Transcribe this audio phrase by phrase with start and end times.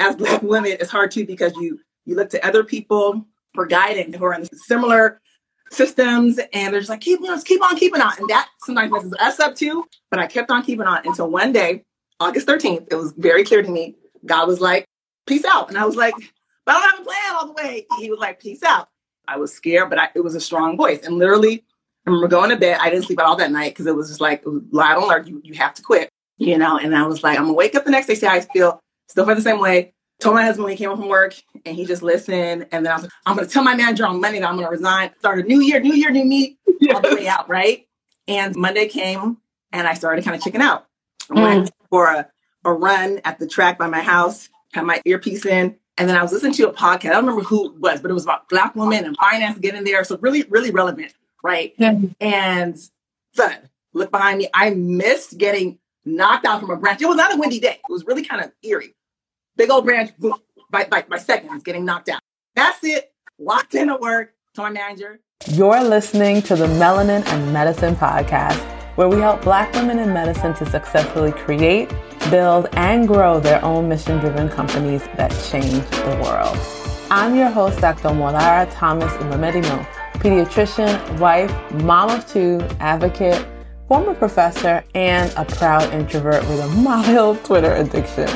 [0.00, 4.16] as Black women, it's hard too because you you look to other people for guidance
[4.16, 5.20] who are in similar
[5.70, 8.12] systems and they're just like, keep on, keep on keeping on.
[8.18, 9.84] And that sometimes messes us up too.
[10.10, 11.84] But I kept on keeping on until one day,
[12.18, 13.96] August 13th, it was very clear to me.
[14.26, 14.84] God was like,
[15.26, 15.68] peace out.
[15.68, 16.14] And I was like,
[16.66, 17.86] but I don't have a plan all the way.
[17.98, 18.88] He was like, peace out.
[19.28, 21.00] I was scared, but I, it was a strong voice.
[21.04, 21.64] And literally,
[22.06, 22.78] I remember going to bed.
[22.80, 25.26] I didn't sleep at all that night because it was just like, I don't learn,
[25.26, 26.78] you, you have to quit, you know?
[26.78, 28.80] And I was like, I'm gonna wake up the next day, see I feel,
[29.10, 31.34] still felt the same way told my husband when he came home from work
[31.64, 32.66] and he just listened.
[32.70, 34.54] And then I was like, I'm going to tell my manager on Monday that I'm
[34.54, 36.58] going to resign, start a new year, new year, new me,
[36.94, 37.86] all the way out, right?
[38.28, 39.38] And Monday came
[39.72, 40.86] and I started kind of checking out.
[41.30, 41.72] I went mm.
[41.88, 42.28] for a,
[42.64, 46.22] a run at the track by my house, had my earpiece in, and then I
[46.22, 47.06] was listening to a podcast.
[47.06, 49.84] I don't remember who it was, but it was about black women and finance getting
[49.84, 50.04] there.
[50.04, 51.74] So really, really relevant, right?
[51.78, 51.98] Yeah.
[52.20, 52.78] And
[53.34, 53.48] so
[53.92, 54.48] look behind me.
[54.54, 57.02] I missed getting knocked out from a branch.
[57.02, 57.78] It was not a windy day.
[57.88, 58.94] It was really kind of eerie
[59.56, 60.34] big old branch boom,
[60.70, 62.20] by, by, by seconds getting knocked out.
[62.54, 63.12] That's it.
[63.38, 64.34] Locked into work.
[64.56, 65.20] My manager.
[65.46, 68.58] You're listening to the Melanin and Medicine podcast,
[68.96, 71.88] where we help Black women in medicine to successfully create,
[72.30, 76.58] build, and grow their own mission driven companies that change the world.
[77.10, 78.08] I'm your host, Dr.
[78.08, 81.50] Molara Thomas Uwemedimo, pediatrician, wife,
[81.82, 83.46] mom of two, advocate,
[83.88, 88.28] former professor, and a proud introvert with a mild Twitter addiction.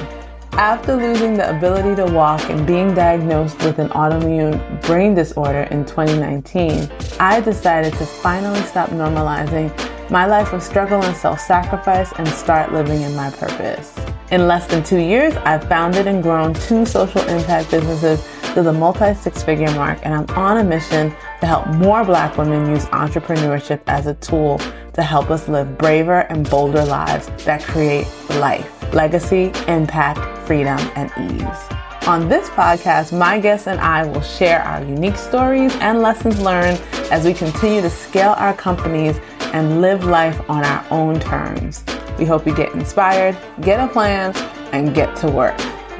[0.56, 5.84] After losing the ability to walk and being diagnosed with an autoimmune brain disorder in
[5.84, 6.88] 2019,
[7.18, 9.72] I decided to finally stop normalizing
[10.10, 13.98] my life of struggle and self sacrifice and start living in my purpose.
[14.30, 18.72] In less than two years, I've founded and grown two social impact businesses to the
[18.72, 21.12] multi six figure mark, and I'm on a mission
[21.44, 24.58] to help more Black women use entrepreneurship as a tool
[24.94, 31.10] to help us live braver and bolder lives that create life legacy, impact, freedom, and
[31.18, 32.08] ease.
[32.08, 36.80] On this podcast, my guests and I will share our unique stories and lessons learned
[37.10, 39.18] as we continue to scale our companies
[39.52, 41.84] and live life on our own terms.
[42.18, 44.34] We hope you get inspired, get a plan,
[44.72, 45.58] and get to work.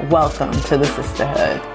[0.09, 1.74] Welcome to the sisterhood.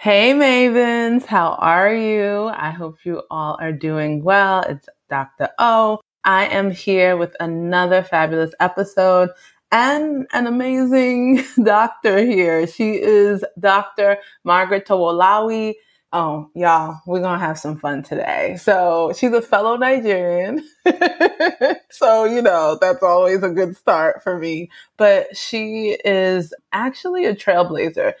[0.00, 2.44] Hey Mavens, how are you?
[2.54, 4.62] I hope you all are doing well.
[4.62, 5.48] It's Dr.
[5.58, 5.98] O.
[6.22, 9.30] I am here with another fabulous episode
[9.72, 12.68] and an amazing doctor here.
[12.68, 14.18] She is Dr.
[14.44, 15.74] Margaret Towolawi.
[16.12, 18.56] Oh, y'all, we're going to have some fun today.
[18.58, 20.64] So she's a fellow Nigerian.
[21.90, 24.70] so, you know, that's always a good start for me.
[24.96, 28.14] But she is actually a trailblazer.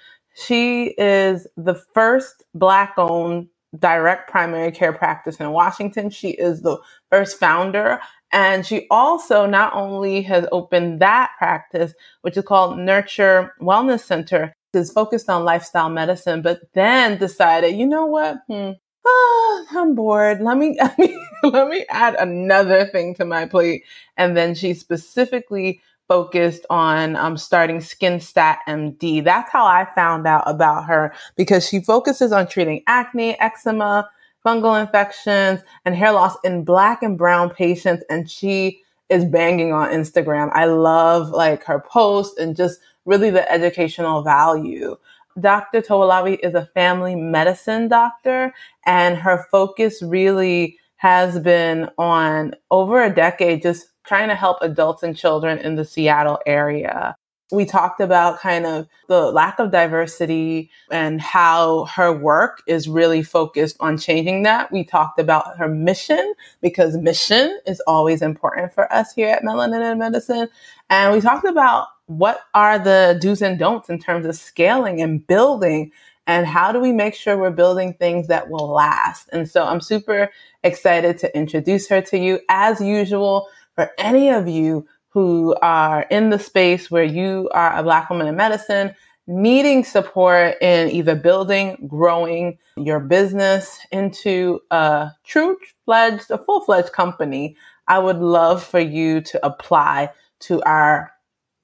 [0.46, 6.10] She is the first Black owned direct primary care practice in Washington.
[6.10, 6.78] She is the
[7.10, 8.00] first founder
[8.32, 14.52] and she also not only has opened that practice, which is called Nurture Wellness Center,
[14.74, 18.38] is focused on lifestyle medicine, but then decided, you know what?
[18.48, 18.72] Hmm,
[19.06, 20.40] oh, I'm bored.
[20.42, 23.84] Let me, let me let me add another thing to my plate.
[24.16, 29.22] And then she specifically focused on um, starting SkinStat MD.
[29.22, 34.10] That's how I found out about her because she focuses on treating acne, eczema,
[34.44, 38.02] fungal infections, and hair loss in black and brown patients.
[38.08, 40.50] And she is banging on Instagram.
[40.52, 44.96] I love like her posts and just really the educational value.
[45.40, 45.82] Dr.
[45.82, 48.52] Towolawi is a family medicine doctor,
[48.84, 55.02] and her focus really has been on over a decade just trying to help adults
[55.02, 57.14] and children in the Seattle area
[57.50, 63.22] we talked about kind of the lack of diversity and how her work is really
[63.22, 64.70] focused on changing that.
[64.70, 69.80] We talked about her mission because mission is always important for us here at Melanin
[69.80, 70.48] and Medicine.
[70.90, 75.26] And we talked about what are the do's and don'ts in terms of scaling and
[75.26, 75.90] building
[76.26, 79.30] and how do we make sure we're building things that will last.
[79.32, 80.30] And so I'm super
[80.62, 86.30] excited to introduce her to you as usual for any of you who are in
[86.30, 88.92] the space where you are a Black woman in medicine,
[89.28, 96.90] needing support in either building, growing your business into a true fledged, a full fledged
[96.90, 100.10] company, I would love for you to apply
[100.40, 101.12] to our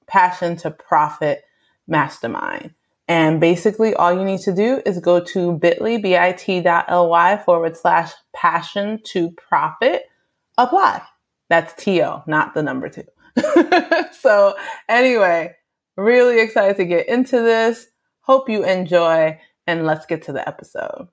[0.07, 1.43] Passion to Profit
[1.85, 2.73] Mastermind.
[3.09, 9.01] And basically, all you need to do is go to bit.ly, bit.ly forward slash passion
[9.03, 10.03] to profit,
[10.57, 11.01] apply.
[11.49, 13.03] That's TO, not the number two.
[14.19, 14.55] so,
[14.89, 15.55] anyway,
[15.97, 17.87] really excited to get into this.
[18.21, 21.07] Hope you enjoy, and let's get to the episode.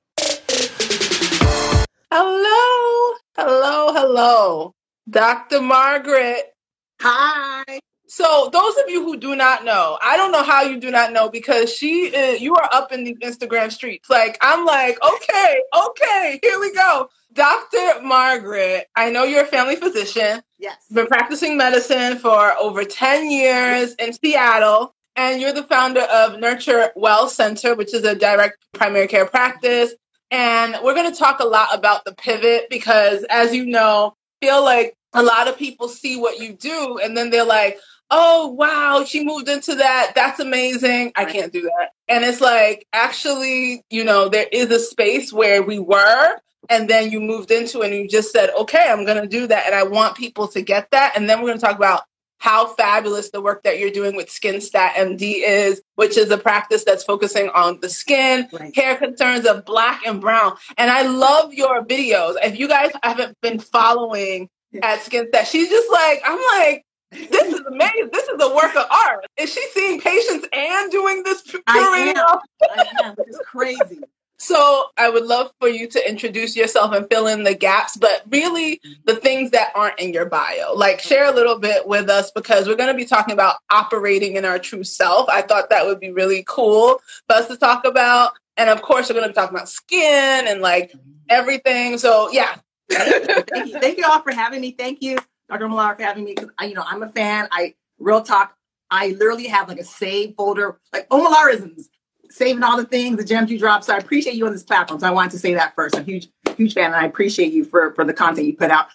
[2.10, 4.74] Hello, hello, hello,
[5.10, 5.60] Dr.
[5.60, 6.54] Margaret.
[7.00, 7.80] Hi.
[8.14, 11.14] So those of you who do not know, I don't know how you do not
[11.14, 14.10] know because she is, you are up in the Instagram streets.
[14.10, 17.08] Like I'm like, okay, okay, here we go.
[17.32, 18.02] Dr.
[18.02, 20.42] Margaret, I know you're a family physician.
[20.58, 20.84] Yes.
[20.92, 24.94] Been practicing medicine for over 10 years in Seattle.
[25.16, 29.94] And you're the founder of Nurture Well Center, which is a direct primary care practice.
[30.30, 34.62] And we're going to talk a lot about the pivot because, as you know, feel
[34.62, 37.78] like a lot of people see what you do and then they're like,
[38.12, 40.12] oh, wow, she moved into that.
[40.14, 41.12] That's amazing.
[41.16, 41.90] I can't do that.
[42.08, 46.36] And it's like, actually, you know, there is a space where we were
[46.68, 49.46] and then you moved into it and you just said, okay, I'm going to do
[49.46, 49.66] that.
[49.66, 51.14] And I want people to get that.
[51.16, 52.02] And then we're going to talk about
[52.38, 56.84] how fabulous the work that you're doing with SkinStat MD is, which is a practice
[56.84, 58.76] that's focusing on the skin, right.
[58.76, 60.56] hair concerns of black and brown.
[60.76, 62.34] And I love your videos.
[62.42, 64.50] If you guys haven't been following
[64.82, 68.10] at SkinStat, she's just like, I'm like, this is amazing.
[68.12, 69.26] This is a work of art.
[69.36, 72.38] Is she seeing patients and doing this I am.
[72.76, 73.14] I am.
[73.18, 74.00] It's crazy.
[74.42, 78.22] So I would love for you to introduce yourself and fill in the gaps, but
[78.28, 80.74] really the things that aren't in your bio.
[80.74, 84.34] Like share a little bit with us because we're going to be talking about operating
[84.34, 85.28] in our true self.
[85.28, 88.32] I thought that would be really cool for us to talk about.
[88.56, 90.92] And of course, we're going to be talking about skin and like
[91.28, 91.98] everything.
[91.98, 92.56] So yeah.
[92.90, 93.78] thank, you.
[93.78, 94.72] thank you all for having me.
[94.72, 95.18] Thank you,
[95.52, 95.68] Dr.
[95.68, 96.34] Millar, for having me.
[96.34, 97.48] Because you know, I'm a fan.
[97.50, 98.56] I real talk.
[98.90, 101.88] I literally have like a save folder, like oh, Omalarisms
[102.32, 103.84] saving all the things, the gems you drop.
[103.84, 105.00] So I appreciate you on this platform.
[105.00, 105.94] So I wanted to say that first.
[105.94, 108.70] I'm a huge, huge fan, and I appreciate you for for the content you put
[108.70, 108.86] out.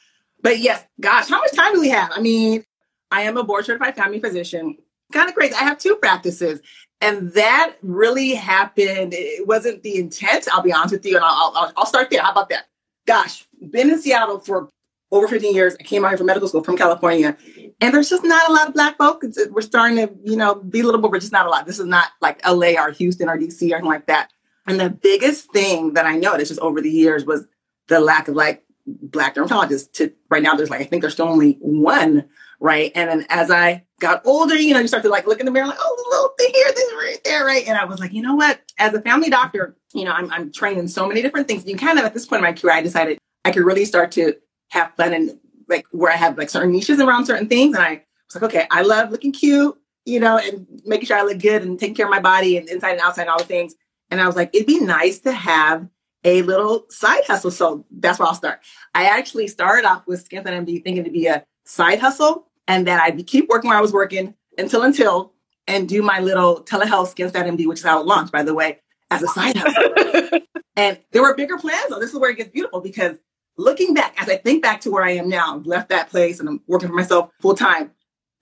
[0.42, 2.12] But yes, gosh, how much time do we have?
[2.13, 2.63] I mean,
[3.12, 4.77] I am a board certified family physician.
[5.13, 5.53] Kind of crazy.
[5.53, 6.60] I have two practices,
[7.00, 9.13] and that really happened.
[9.13, 10.48] It wasn't the intent.
[10.51, 12.21] I'll be honest with you, and I'll, I'll, I'll start there.
[12.21, 12.65] How about that?
[13.06, 14.69] Gosh, been in Seattle for
[15.12, 15.75] over 15 years.
[15.80, 17.38] I came out here from medical school from California.
[17.80, 19.38] And there's just not a lot of black folks.
[19.50, 21.65] We're starting to, you know, be a little but just not a lot.
[21.65, 24.31] This is not like LA or Houston or DC or anything like that.
[24.68, 27.48] And the biggest thing that I noticed just over the years was
[27.88, 29.92] the lack of like black dermatologists.
[29.94, 32.27] To right now, there's like I think there's still only one,
[32.60, 32.92] right?
[32.94, 35.51] And then as I got older, you know, you start to like look in the
[35.51, 37.65] mirror, like, oh, little thing here, this right there, right?
[37.68, 38.60] And I was like, you know what?
[38.77, 41.65] As a family doctor, you know, I'm I'm trained in so many different things.
[41.65, 44.12] You kind of at this point in my career, I decided I could really start
[44.13, 44.36] to
[44.69, 47.75] have fun and like where I have like certain niches around certain things.
[47.75, 51.24] And I was like, okay, I love looking cute, you know, and making sure I
[51.24, 53.46] look good and taking care of my body and inside and outside and all the
[53.46, 53.75] things.
[54.10, 55.88] And I was like, it'd be nice to have
[56.24, 57.52] a little side hustle.
[57.52, 58.60] So that's where I'll start.
[58.96, 63.02] I actually started off with SkinStat MD thinking to be a side hustle and that
[63.02, 65.34] I'd keep working where I was working until until
[65.68, 68.80] and do my little telehealth SkinStat MD, which is how it launched, by the way,
[69.12, 70.40] as a side hustle.
[70.75, 71.90] and there were bigger plans.
[71.90, 73.18] So this is where it gets beautiful because
[73.57, 76.48] looking back, as I think back to where I am now, left that place and
[76.48, 77.92] I'm working for myself full time.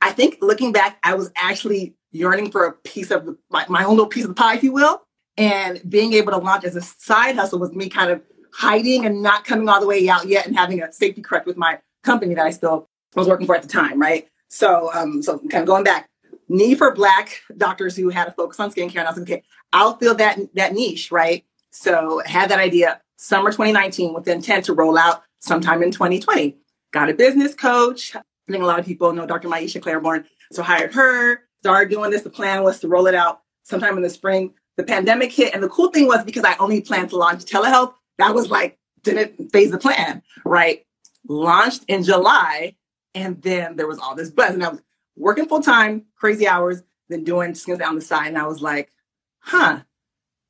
[0.02, 3.92] I think looking back, I was actually yearning for a piece of my, my own
[3.92, 5.02] little piece of the pie, if you will.
[5.38, 8.22] And being able to launch as a side hustle was me kind of
[8.54, 11.58] hiding and not coming all the way out yet and having a safety correct with
[11.58, 14.28] my company that I still was working for at the time, right?
[14.48, 16.10] So, um, so kind of going back,
[16.48, 19.00] need for black doctors who had a focus on skincare.
[19.00, 21.44] And I was like, okay, I'll fill that that niche, right?
[21.72, 26.58] So had that idea summer 2019 with the intent to roll out sometime in 2020.
[26.92, 28.16] Got a business coach.
[28.16, 28.22] I
[28.52, 29.48] think a lot of people know Dr.
[29.48, 30.26] Maiysha Clairborne.
[30.52, 32.22] So hired her, started doing this.
[32.22, 34.54] The plan was to roll it out sometime in the spring.
[34.78, 35.54] The pandemic hit.
[35.54, 38.78] And the cool thing was because I only planned to launch telehealth, that was like,
[39.04, 40.86] didn't phase the plan, right?
[41.28, 42.76] Launched in July.
[43.14, 44.54] And then there was all this buzz.
[44.54, 44.82] And I was
[45.16, 48.28] working full time, crazy hours, then doing skins down the side.
[48.28, 48.92] And I was like,
[49.40, 49.82] huh,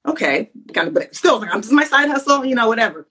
[0.07, 3.07] okay, kind of, but still, I'm just my side hustle, you know, whatever.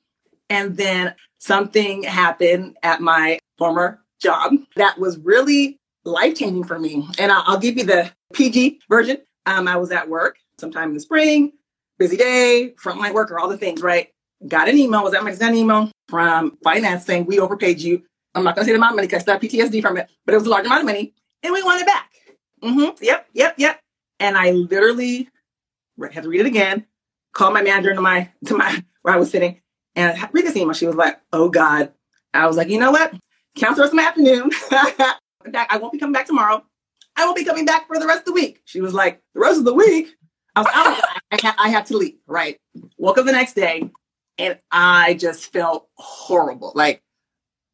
[0.51, 7.09] And then something happened at my former job that was really life changing for me.
[7.19, 9.19] And I'll, I'll, give you the PG version.
[9.47, 11.53] Um, I was at work sometime in the spring,
[11.99, 14.09] busy day, frontline worker, all the things, right?
[14.47, 18.03] Got an email, was at my an email from finance saying, we overpaid you.
[18.35, 20.11] I'm not going to say the amount of money because I have PTSD from it,
[20.27, 22.11] but it was a large amount of money and we want it back.
[22.63, 23.05] Mm-hmm.
[23.05, 23.81] Yep, yep, yep.
[24.21, 25.29] And I literally
[26.13, 26.87] had to read it again,
[27.33, 29.61] call my manager to my to my where I was sitting
[29.95, 30.75] and read this email.
[30.75, 31.93] She was like, "Oh God."
[32.33, 33.15] I was like, "You know what?
[33.57, 34.51] Cancel the rest of my afternoon.
[35.55, 36.65] I won't be coming back tomorrow.
[37.17, 39.41] I won't be coming back for the rest of the week." She was like, "The
[39.41, 40.15] rest of the week."
[40.57, 41.01] I was like, oh,
[41.33, 42.15] I, ha- I have to leave.
[42.27, 42.59] Right.
[42.97, 43.91] Woke up the next day,
[44.39, 46.73] and I just felt horrible.
[46.75, 47.03] Like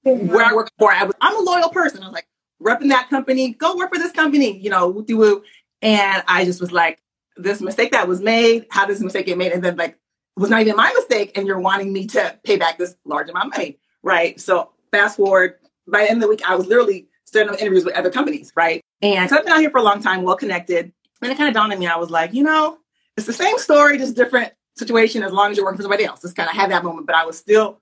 [0.02, 1.14] where I work for, I was.
[1.20, 2.02] I'm a loyal person.
[2.02, 2.26] I was like,
[2.62, 3.52] repping that company.
[3.52, 4.58] Go work for this company.
[4.58, 5.42] You know, woo woo.
[5.82, 7.00] And I just was like,
[7.42, 9.52] this mistake that was made, how does this mistake get made?
[9.52, 9.98] And then like,
[10.36, 11.36] was not even my mistake.
[11.36, 13.78] And you're wanting me to pay back this large amount of money.
[14.02, 14.40] Right.
[14.40, 15.56] So fast forward,
[15.86, 18.80] by the end of the week, I was literally starting interviews with other companies, right?
[19.02, 20.92] And so I've been out here for a long time, well connected.
[21.22, 22.78] And it kind of dawned on me, I was like, you know,
[23.16, 26.22] it's the same story, just different situation as long as you're working for somebody else.
[26.22, 27.80] Just kind of had that moment, but I was still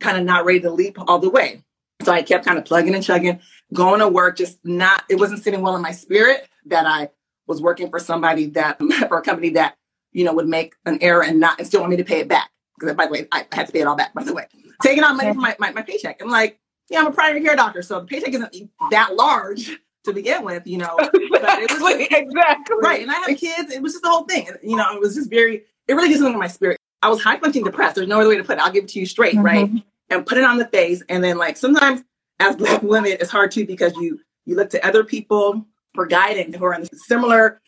[0.00, 1.64] kind of not ready to leap all the way.
[2.02, 3.40] So I kept kind of plugging and chugging,
[3.72, 7.08] going to work, just not, it wasn't sitting well in my spirit that I
[7.46, 9.76] was working for somebody that, for a company that,
[10.12, 12.28] you know, would make an error and not, and still want me to pay it
[12.28, 12.50] back.
[12.78, 14.46] Because by the way, I had to pay it all back, by the way.
[14.82, 16.20] Taking out money from my, my, my paycheck.
[16.20, 16.58] I'm like,
[16.90, 17.82] yeah, I'm a primary care doctor.
[17.82, 20.96] So the paycheck isn't that large to begin with, you know.
[21.14, 22.76] exactly, was, exactly.
[22.82, 23.02] Right.
[23.02, 23.72] And I have kids.
[23.72, 24.48] It was just the whole thing.
[24.62, 26.78] You know, it was just very, it really gets into my spirit.
[27.02, 27.96] I was high functioning depressed.
[27.96, 28.62] There's no other way to put it.
[28.62, 29.44] I'll give it to you straight, mm-hmm.
[29.44, 29.70] right?
[30.10, 31.02] And put it on the face.
[31.08, 32.02] And then like sometimes
[32.40, 36.56] as black women, it's hard too because you you look to other people for guidance
[36.56, 37.60] who are in similar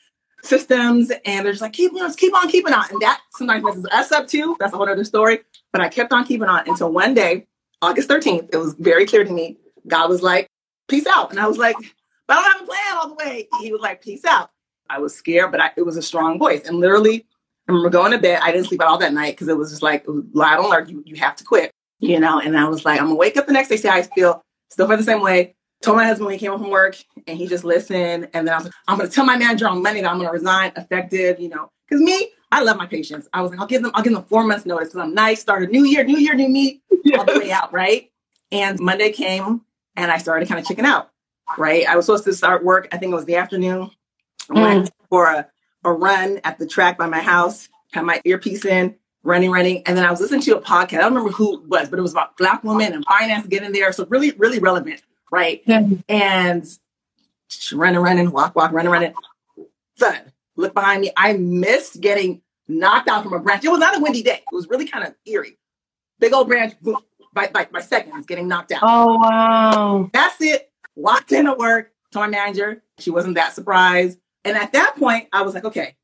[0.42, 2.84] systems and they're just like, keep, you keep on keeping on.
[2.90, 4.56] And that sometimes messes us up too.
[4.58, 5.40] That's a whole other story.
[5.72, 7.46] But I kept on keeping on until one day,
[7.82, 9.58] August 13th, it was very clear to me.
[9.86, 10.48] God was like,
[10.88, 11.30] peace out.
[11.30, 11.76] And I was like,
[12.26, 13.48] but I don't have a plan all the way.
[13.60, 14.50] He was like, peace out.
[14.88, 16.66] I was scared, but I, it was a strong voice.
[16.66, 17.26] And literally,
[17.68, 18.40] I remember going to bed.
[18.42, 21.02] I didn't sleep at all that night because it was just like, loud alert, you,
[21.04, 22.40] you have to quit, you know?
[22.40, 24.86] And I was like, I'm gonna wake up the next day, say I feel, still
[24.86, 25.54] feel the same way.
[25.82, 28.28] Told my husband when he came home from work and he just listened.
[28.32, 30.32] And then I was like, I'm gonna tell my manager on Monday that I'm gonna
[30.32, 33.28] resign effective, you know, because me, I love my patients.
[33.32, 35.40] I was like, I'll give them, I'll give them four months notice because I'm nice,
[35.40, 36.80] start a new year, new year, new me,
[37.16, 38.10] all the way out, right?
[38.50, 39.62] And Monday came
[39.96, 41.10] and I started kind of checking out,
[41.58, 41.86] right?
[41.86, 43.90] I was supposed to start work, I think it was the afternoon.
[44.48, 44.62] Mm.
[44.62, 45.48] Went for a,
[45.84, 49.82] a run at the track by my house, had my earpiece in, running, running.
[49.86, 50.98] And then I was listening to a podcast.
[50.98, 53.72] I don't remember who it was, but it was about black women and finance getting
[53.72, 53.92] there.
[53.92, 55.02] So really, really relevant,
[55.36, 55.62] right?
[55.66, 55.86] Yeah.
[56.08, 56.66] And
[57.72, 59.14] running, running, walk, walk, running, running.
[59.98, 60.32] Thud.
[60.56, 61.12] Look behind me.
[61.16, 63.64] I missed getting knocked out from a branch.
[63.64, 64.42] It was not a windy day.
[64.50, 65.58] It was really kind of eerie.
[66.18, 66.96] Big old branch, boom,
[67.34, 68.80] by, by, by seconds, getting knocked out.
[68.82, 70.10] Oh, wow.
[70.12, 70.70] That's it.
[70.94, 72.82] Walked into work, to my manager.
[72.98, 74.18] She wasn't that surprised.
[74.44, 75.94] And at that point, I was like, okay,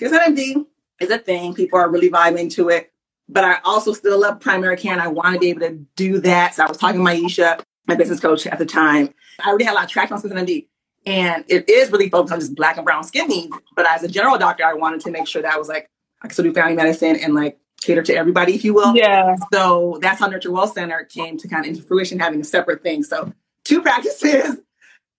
[0.00, 0.64] SkinStat MD
[1.00, 1.54] is a thing.
[1.54, 2.90] People are really vibing to it.
[3.28, 6.20] But I also still love primary care and I want to be able to do
[6.20, 6.54] that.
[6.54, 9.12] So I was talking to Maiysha, my business coach at the time.
[9.42, 10.36] I already had a lot of traction on.
[10.36, 10.66] And MD.
[11.06, 13.56] And it is really focused on just black and brown skin needs.
[13.74, 15.88] But as a general doctor, I wanted to make sure that I was like,
[16.22, 18.94] I could still do family medicine and like cater to everybody, if you will.
[18.94, 19.36] Yeah.
[19.52, 22.82] So that's how Nurture Well Center came to kind of into fruition, having a separate
[22.82, 23.02] thing.
[23.02, 23.32] So
[23.64, 24.58] two practices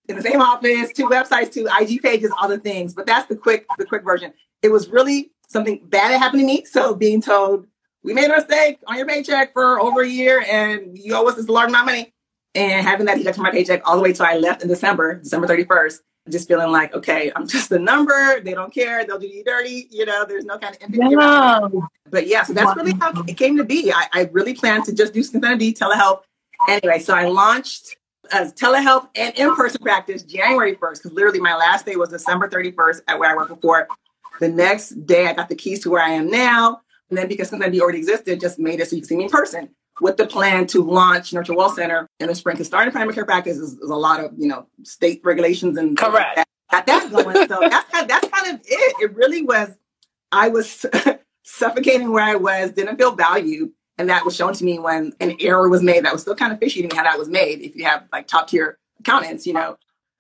[0.08, 2.94] in the same office, two websites, two IG pages, all the things.
[2.94, 4.34] But that's the quick, the quick version.
[4.62, 6.64] It was really something bad that happened to me.
[6.66, 7.66] So being told
[8.04, 11.36] we made a mistake on your paycheck for over a year and you owe us
[11.36, 12.14] this large amount of money.
[12.54, 15.16] And having that deduct from my paycheck all the way till I left in December,
[15.16, 18.40] December 31st, just feeling like, okay, I'm just a number.
[18.42, 19.06] They don't care.
[19.06, 19.88] They'll do you dirty.
[19.90, 21.16] You know, there's no kind of empathy.
[21.16, 21.90] Wow.
[22.10, 22.74] But yeah, so that's wow.
[22.76, 23.92] really how it came to be.
[23.92, 26.22] I, I really planned to just do SkinStat MD telehealth.
[26.68, 27.96] Anyway, so I launched
[28.32, 33.02] as telehealth and in-person practice January 1st, because literally my last day was December 31st
[33.08, 33.88] at where I worked before.
[34.40, 36.82] The next day I got the keys to where I am now.
[37.10, 39.24] And then because SkinStat MD already existed, just made it so you can see me
[39.24, 39.70] in person
[40.02, 42.56] with the plan to launch Nurture Well Center in the spring.
[42.56, 45.98] Because starting primary care practice is, is, a lot of, you know, state regulations and
[45.98, 46.44] correct.
[46.72, 47.48] Got that going.
[47.48, 48.96] so that's kind, that's kind of it.
[49.00, 49.70] It really was,
[50.32, 50.86] I was
[51.44, 53.72] suffocating where I was, didn't feel valued.
[53.98, 56.52] And that was shown to me when an error was made that was still kind
[56.52, 57.62] of fishy to me how that was made.
[57.62, 59.78] If you have like top tier accountants, you know.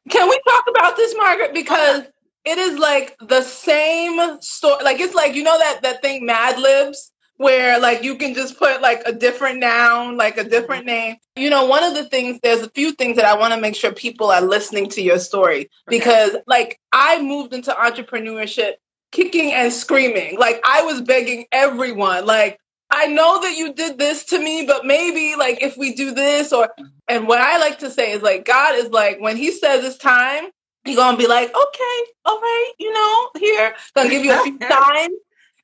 [0.09, 1.53] Can we talk about this, Margaret?
[1.53, 2.03] Because
[2.45, 4.83] it is like the same story.
[4.83, 7.10] Like it's like you know that that thing Mad Libs
[7.41, 10.49] where like you can just put like a different noun, like a mm-hmm.
[10.49, 11.15] different name.
[11.35, 13.75] You know, one of the things there's a few things that I want to make
[13.75, 18.73] sure people are listening to your story because like I moved into entrepreneurship
[19.11, 20.37] kicking and screaming.
[20.37, 22.59] Like I was begging everyone like
[22.91, 26.53] I know that you did this to me, but maybe like if we do this
[26.53, 26.85] or mm-hmm.
[27.07, 29.97] and what I like to say is like God is like when he says it's
[29.97, 30.43] time,
[30.85, 34.59] he gonna be like, okay, all right, you know, here, gonna give you a few
[34.69, 35.17] signs.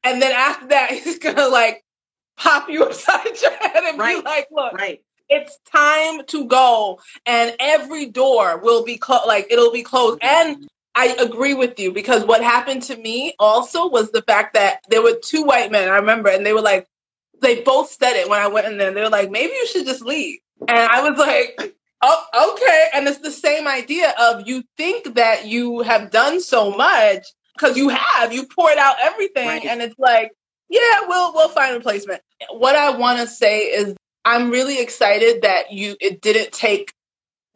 [0.08, 1.84] And then after that, he's gonna like
[2.38, 4.24] pop you upside your head and right.
[4.24, 5.02] be like, look, right.
[5.30, 7.00] it's time to go.
[7.26, 10.20] And every door will be closed, like it'll be closed.
[10.22, 14.80] And I agree with you because what happened to me also was the fact that
[14.90, 16.88] there were two white men, I remember, and they were like,
[17.40, 18.92] they both said it when I went in there.
[18.92, 20.40] They were like, maybe you should just leave.
[20.68, 22.88] And I was like, oh, okay.
[22.96, 27.78] And it's the same idea of you think that you have done so much because
[27.78, 29.48] you have, you poured out everything.
[29.48, 29.66] Right.
[29.66, 30.32] And it's like,
[30.70, 32.22] yeah, we'll, we'll find a replacement.
[32.52, 33.96] What I want to say is
[34.26, 36.94] I'm really excited that you, it didn't take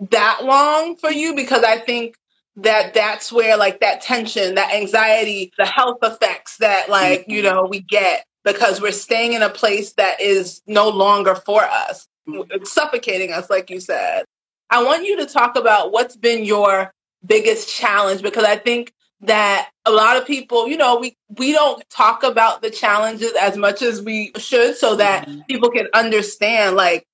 [0.10, 2.16] that long for you because I think
[2.58, 7.32] that that's where like that tension, that anxiety, the health effects that like, mm-hmm.
[7.32, 11.62] you know, we get because we're staying in a place that is no longer for
[11.62, 12.08] us.
[12.28, 14.24] It's suffocating us, like you said.
[14.70, 16.94] I want you to talk about what's been your
[17.26, 21.84] biggest challenge because I think that a lot of people, you know, we we don't
[21.90, 25.42] talk about the challenges as much as we should so that mm-hmm.
[25.48, 27.08] people can understand like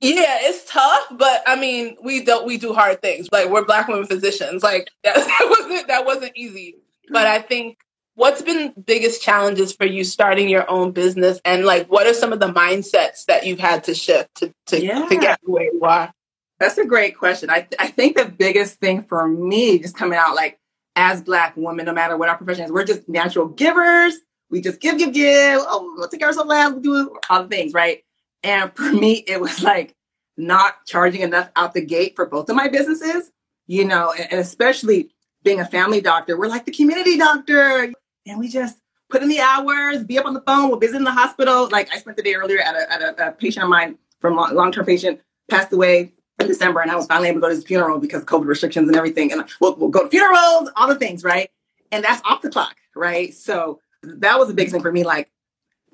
[0.00, 3.28] yeah, it's tough, but I mean, we don't we do hard things.
[3.32, 4.62] Like we're black women physicians.
[4.62, 6.76] Like that, that wasn't that wasn't easy.
[7.10, 7.78] But I think
[8.14, 12.32] what's been biggest challenges for you starting your own business and like what are some
[12.32, 15.06] of the mindsets that you've had to shift to to, yeah.
[15.06, 16.12] to get where you are?
[16.58, 17.48] That's a great question.
[17.48, 20.58] I I think the biggest thing for me just coming out like
[20.96, 24.14] as black women, no matter what our profession is, we're just natural givers.
[24.50, 25.60] We just give, give, give.
[25.62, 28.04] Oh, we'll take care of some land, we'll do all the things, right?
[28.42, 29.94] And for me, it was like
[30.36, 33.30] not charging enough out the gate for both of my businesses,
[33.66, 35.10] you know, and, especially
[35.42, 36.38] being a family doctor.
[36.38, 37.92] We're like the community doctor.
[38.26, 38.78] And we just
[39.10, 41.68] put in the hours, be up on the phone, we'll visit in the hospital.
[41.70, 44.36] Like I spent the day earlier at a, at a, a patient of mine from
[44.36, 47.54] long term patient passed away in December, and I was finally able to go to
[47.54, 49.32] his funeral because of COVID restrictions and everything.
[49.32, 51.50] And we'll, we'll go to funerals, all the things, right?
[51.92, 53.32] And that's off the clock, right?
[53.32, 55.30] So that was a big thing for me, like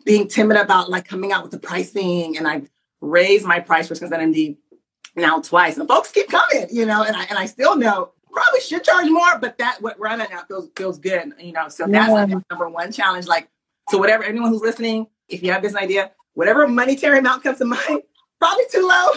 [0.04, 2.36] being timid about like coming out with the pricing.
[2.36, 2.62] And I
[3.00, 4.56] raised my price for SkinStat MD
[5.16, 7.02] now twice, and folks keep coming, you know.
[7.02, 10.18] And I and I still know probably should charge more, but that what we're at
[10.30, 11.68] now feels feels good, you know.
[11.68, 12.38] So that's yeah.
[12.50, 13.26] number one challenge.
[13.26, 13.48] Like,
[13.88, 17.64] so whatever anyone who's listening, if you have this idea, whatever monetary amount comes to
[17.66, 18.02] mind,
[18.40, 19.12] probably too low.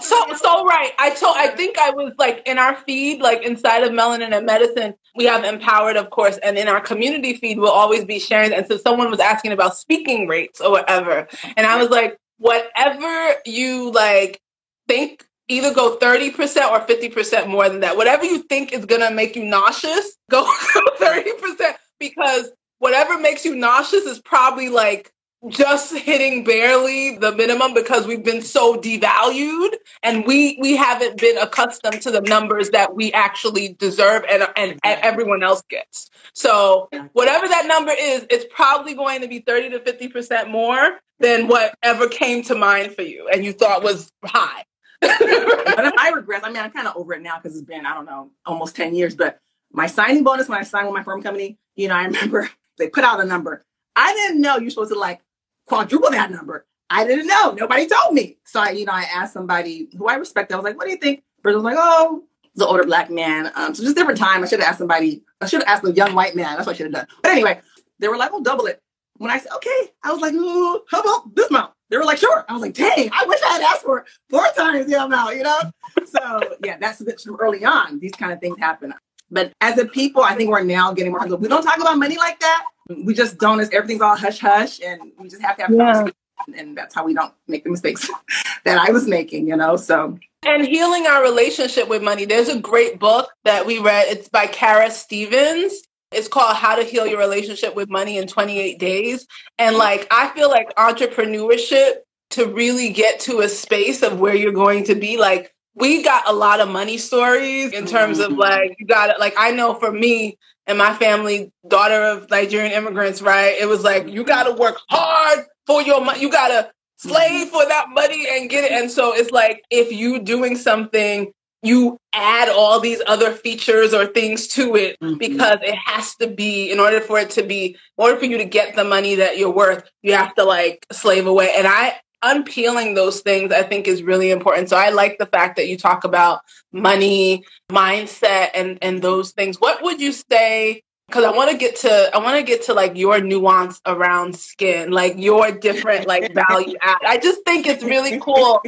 [0.00, 0.92] so so right.
[0.98, 4.46] I told I think I was like in our feed, like inside of Melanin and
[4.46, 8.52] Medicine, we have empowered, of course, and in our community feed, we'll always be sharing.
[8.52, 13.34] And so someone was asking about speaking rates or whatever, and I was like, whatever
[13.44, 14.40] you like
[14.86, 15.24] think.
[15.50, 16.36] Either go 30%
[16.70, 17.96] or 50% more than that.
[17.96, 20.44] Whatever you think is gonna make you nauseous, go
[21.00, 22.50] 30% because
[22.80, 25.10] whatever makes you nauseous is probably like
[25.48, 29.70] just hitting barely the minimum because we've been so devalued
[30.02, 34.78] and we we haven't been accustomed to the numbers that we actually deserve and and,
[34.82, 36.10] and everyone else gets.
[36.32, 41.46] So whatever that number is, it's probably going to be 30 to 50% more than
[41.46, 44.64] whatever came to mind for you and you thought was high.
[45.00, 47.94] but I regret, I mean, I'm kind of over it now because it's been, I
[47.94, 49.14] don't know, almost 10 years.
[49.14, 49.38] But
[49.72, 52.88] my signing bonus when I signed with my firm company, you know, I remember they
[52.88, 53.64] put out a number.
[53.94, 55.20] I didn't know you're supposed to like
[55.68, 56.66] quadruple that number.
[56.90, 57.52] I didn't know.
[57.52, 58.38] Nobody told me.
[58.44, 60.52] So I, you know, I asked somebody who I respect.
[60.52, 63.52] I was like, "What do you think?" Person was like, "Oh, the older black man."
[63.54, 64.42] Um, so just different time.
[64.42, 65.22] I should have asked somebody.
[65.40, 66.56] I should have asked a young white man.
[66.56, 67.06] That's what I should have done.
[67.22, 67.60] But anyway,
[67.98, 68.82] they were like, "Well, double it."
[69.18, 72.18] When I said, "Okay," I was like, "Ooh, how about this amount?" They were like,
[72.18, 75.36] "Sure." I was like, "Dang, I wish I had asked for four times the amount."
[75.36, 75.60] You know.
[76.06, 77.98] so yeah, that's a bit from early on.
[77.98, 78.94] These kind of things happen.
[79.30, 81.26] But as a people, I think we're now getting more.
[81.26, 84.80] We don't talk about money like that we just don't It's, everything's all hush hush
[84.80, 86.08] and we just have to have yeah.
[86.56, 88.08] and that's how we don't make the mistakes
[88.64, 89.76] that I was making, you know.
[89.76, 92.24] So and healing our relationship with money.
[92.24, 94.06] There's a great book that we read.
[94.08, 95.82] It's by Kara Stevens.
[96.10, 99.26] It's called How to Heal Your Relationship with Money in 28 Days.
[99.58, 101.96] And like I feel like entrepreneurship
[102.30, 106.28] to really get to a space of where you're going to be like we got
[106.28, 108.40] a lot of money stories in terms of mm-hmm.
[108.40, 110.36] like you got it like I know for me
[110.68, 113.56] and my family, daughter of Nigerian immigrants, right?
[113.58, 116.20] It was like you got to work hard for your money.
[116.20, 118.72] You got to slave for that money and get it.
[118.72, 124.06] And so it's like if you doing something, you add all these other features or
[124.06, 125.16] things to it mm-hmm.
[125.16, 128.38] because it has to be in order for it to be in order for you
[128.38, 131.94] to get the money that you're worth you have to like slave away and i
[132.22, 134.68] unpeeling those things I think is really important.
[134.68, 136.40] So I like the fact that you talk about
[136.72, 139.56] money, mindset and and those things.
[139.58, 142.74] What would you say because I want to get to I want to get to
[142.74, 146.98] like your nuance around skin, like your different like value add.
[147.06, 148.62] I just think it's really cool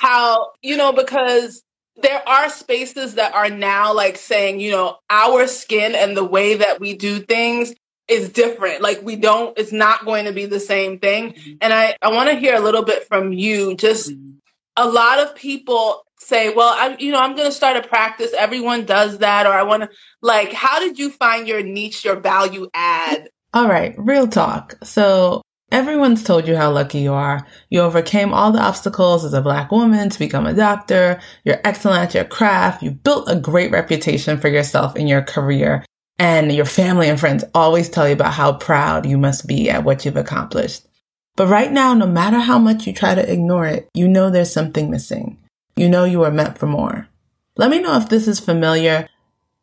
[0.00, 1.62] how, you know, because
[1.96, 6.56] there are spaces that are now like saying, you know, our skin and the way
[6.56, 7.74] that we do things
[8.08, 8.82] is different.
[8.82, 11.32] Like we don't, it's not going to be the same thing.
[11.32, 11.52] Mm-hmm.
[11.60, 13.76] And I, I want to hear a little bit from you.
[13.76, 14.32] Just mm-hmm.
[14.76, 18.32] a lot of people say, well, I'm, you know, I'm going to start a practice.
[18.36, 19.46] Everyone does that.
[19.46, 23.28] Or I want to like, how did you find your niche, your value add?
[23.54, 23.94] All right.
[23.98, 24.74] Real talk.
[24.82, 27.46] So Everyone's told you how lucky you are.
[27.70, 31.18] You overcame all the obstacles as a black woman to become a doctor.
[31.44, 32.82] You're excellent at your craft.
[32.82, 35.82] You built a great reputation for yourself in your career.
[36.22, 39.82] And your family and friends always tell you about how proud you must be at
[39.82, 40.86] what you've accomplished.
[41.34, 44.52] But right now, no matter how much you try to ignore it, you know there's
[44.52, 45.40] something missing.
[45.74, 47.08] You know you are meant for more.
[47.56, 49.08] Let me know if this is familiar.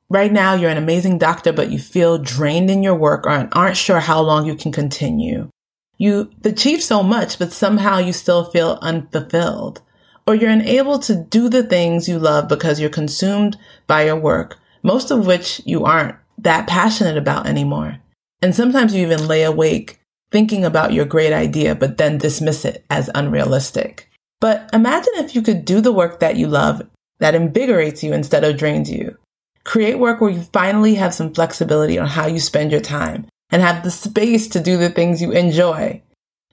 [0.10, 3.78] Right now, you're an amazing doctor, but you feel drained in your work or aren't
[3.78, 5.50] sure how long you can continue.
[5.98, 9.82] You achieve so much, but somehow you still feel unfulfilled.
[10.28, 14.60] or you're unable to do the things you love because you're consumed by your work,
[14.84, 18.00] most of which you aren't that passionate about anymore.
[18.42, 20.00] And sometimes you even lay awake
[20.32, 24.10] thinking about your great idea, but then dismiss it as unrealistic.
[24.40, 26.82] But imagine if you could do the work that you love
[27.20, 29.18] that invigorates you instead of drains you.
[29.66, 33.62] Create work where you finally have some flexibility on how you spend your time and
[33.62, 36.02] have the space to do the things you enjoy.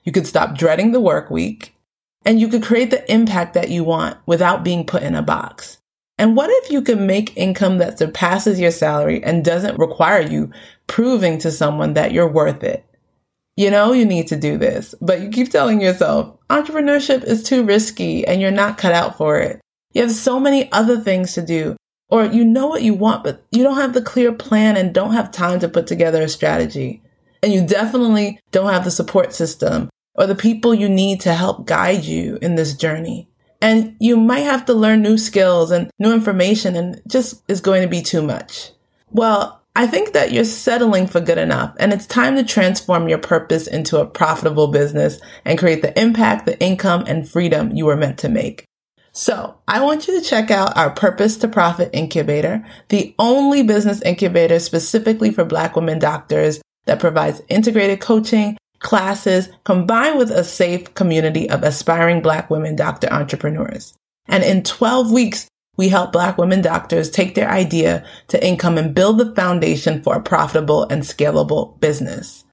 [0.03, 1.73] You could stop dreading the work week
[2.25, 5.77] and you could create the impact that you want without being put in a box.
[6.17, 10.51] And what if you could make income that surpasses your salary and doesn't require you
[10.87, 12.83] proving to someone that you're worth it?
[13.55, 17.63] You know you need to do this, but you keep telling yourself entrepreneurship is too
[17.63, 19.59] risky and you're not cut out for it.
[19.93, 21.75] You have so many other things to do,
[22.09, 25.13] or you know what you want, but you don't have the clear plan and don't
[25.13, 27.01] have time to put together a strategy.
[27.41, 31.65] And you definitely don't have the support system or the people you need to help
[31.65, 33.27] guide you in this journey.
[33.61, 37.81] And you might have to learn new skills and new information and just is going
[37.81, 38.71] to be too much.
[39.11, 43.19] Well, I think that you're settling for good enough and it's time to transform your
[43.19, 47.95] purpose into a profitable business and create the impact, the income and freedom you were
[47.95, 48.65] meant to make.
[49.11, 54.01] So I want you to check out our Purpose to Profit Incubator, the only business
[54.03, 60.93] incubator specifically for Black women doctors that provides integrated coaching, classes, combined with a safe
[60.93, 63.93] community of aspiring Black women doctor entrepreneurs.
[64.27, 68.95] And in 12 weeks, we help Black women doctors take their idea to income and
[68.95, 72.45] build the foundation for a profitable and scalable business.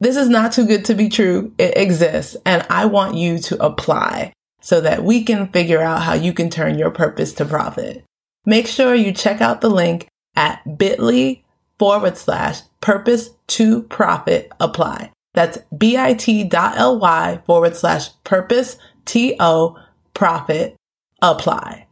[0.00, 1.52] This is not too good to be true.
[1.58, 6.14] It exists and I want you to apply so that we can figure out how
[6.14, 8.04] you can turn your purpose to profit.
[8.44, 11.42] Make sure you check out the link at bit.ly
[11.78, 15.12] forward slash purpose to profit apply.
[15.34, 19.76] That's bit.ly forward slash purpose to
[20.14, 20.76] profit
[21.22, 21.86] apply.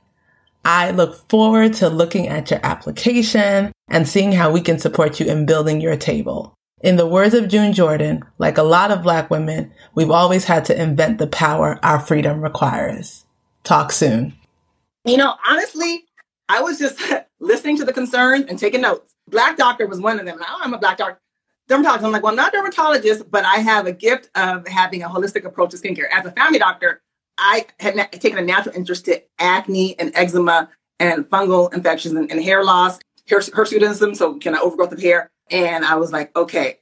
[0.64, 5.26] I look forward to looking at your application and seeing how we can support you
[5.26, 6.55] in building your table.
[6.83, 10.64] In the words of June Jordan, like a lot of black women, we've always had
[10.66, 13.24] to invent the power our freedom requires.
[13.64, 14.35] Talk soon.
[15.05, 16.05] You know, honestly,
[16.48, 17.00] I was just
[17.40, 19.14] listening to the concerns and taking notes.
[19.29, 20.38] Black doctor was one of them.
[20.38, 21.20] Now I'm a black doctor.
[21.70, 22.04] Dermatologist.
[22.04, 25.09] I'm like, well, I'm not a dermatologist, but I have a gift of having a
[25.09, 26.06] holistic approach to skincare.
[26.12, 27.00] As a family doctor,
[27.38, 32.28] I had na- taken a natural interest to acne and eczema and fungal infections and,
[32.30, 35.30] and hair loss, hair hirsutism, so kind of overgrowth of hair.
[35.48, 36.78] And I was like, okay,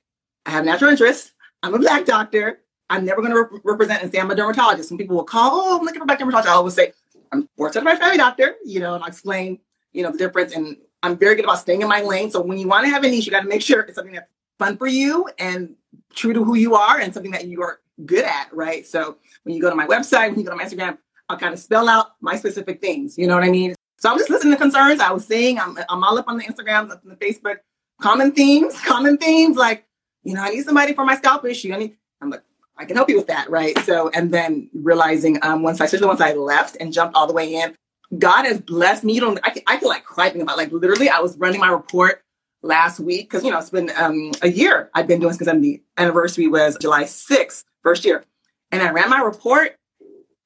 [0.47, 1.33] I have natural interest.
[1.63, 2.61] I'm a black doctor.
[2.89, 4.89] I'm never going to rep- represent and say I'm a dermatologist.
[4.89, 6.51] Some people will call, oh, I'm looking for a black dermatologist.
[6.51, 6.93] I always say,
[7.31, 9.59] I'm board certified family doctor, you know, and I explain,
[9.93, 10.55] you know, the difference.
[10.55, 12.31] And I'm very good about staying in my lane.
[12.31, 14.15] So when you want to have a niche, you got to make sure it's something
[14.15, 15.75] that's fun for you and
[16.15, 18.87] true to who you are and something that you are good at, right?
[18.87, 21.53] So when you go to my website, when you go to my Instagram, I'll kind
[21.53, 23.19] of spell out my specific things.
[23.19, 23.75] You know what I mean?
[23.99, 25.01] So I'm just listening to concerns.
[25.01, 27.57] I was saying I'm, I'm all up on the Instagram, on the Facebook,
[28.01, 29.85] common themes, common themes like,
[30.23, 31.73] you know, I need somebody for my scalp issue.
[31.73, 32.43] I need, I'm like,
[32.77, 33.77] I can help you with that, right?
[33.81, 37.33] So, and then realizing um, once I, especially once I left and jumped all the
[37.33, 37.75] way in,
[38.19, 39.15] God has blessed me.
[39.15, 42.23] You don't, I, I feel like crying about like literally, I was running my report
[42.63, 45.49] last week because you know it's been um, a year I've been doing this because
[45.49, 48.25] I'm the anniversary was July 6th, first year,
[48.71, 49.77] and I ran my report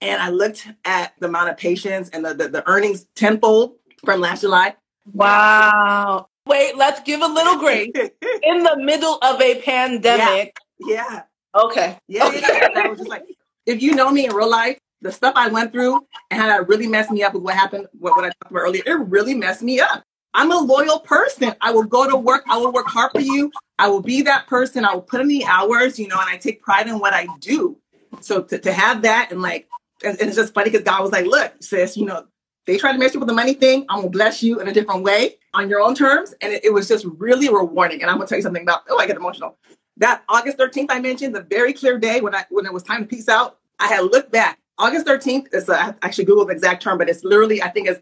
[0.02, 4.20] and I looked at the amount of patients and the, the, the earnings tenfold from
[4.20, 4.74] last July.
[5.12, 6.26] Wow.
[6.46, 7.92] Wait, let's give a little grace.
[8.42, 10.56] In the middle of a pandemic.
[10.80, 11.04] Yeah.
[11.10, 11.22] yeah.
[11.54, 11.98] Okay.
[12.08, 12.40] Yeah, okay.
[12.40, 12.68] yeah.
[12.74, 13.24] I was just like,
[13.66, 16.66] if you know me in real life, the stuff I went through and how that
[16.66, 19.34] really messed me up with what happened, what, what I talked about earlier, it really
[19.34, 20.02] messed me up.
[20.34, 21.54] I'm a loyal person.
[21.60, 22.44] I will go to work.
[22.48, 23.50] I will work hard for you.
[23.78, 24.84] I will be that person.
[24.84, 27.26] I will put in the hours, you know, and I take pride in what I
[27.40, 27.76] do.
[28.20, 29.68] So to, to have that and like,
[30.04, 32.26] and, and it's just funny because God was like, look, sis, you know,
[32.66, 33.84] they tried to mess you with the money thing.
[33.88, 36.34] I'm gonna bless you in a different way on your own terms.
[36.40, 38.02] And it, it was just really rewarding.
[38.02, 39.58] And I'm gonna tell you something about, oh, I get emotional.
[39.98, 43.02] That August 13th I mentioned, the very clear day when I when it was time
[43.02, 44.58] to peace out, I had looked back.
[44.78, 47.88] August 13th is a, I actually Googled the exact term, but it's literally, I think
[47.88, 48.00] it's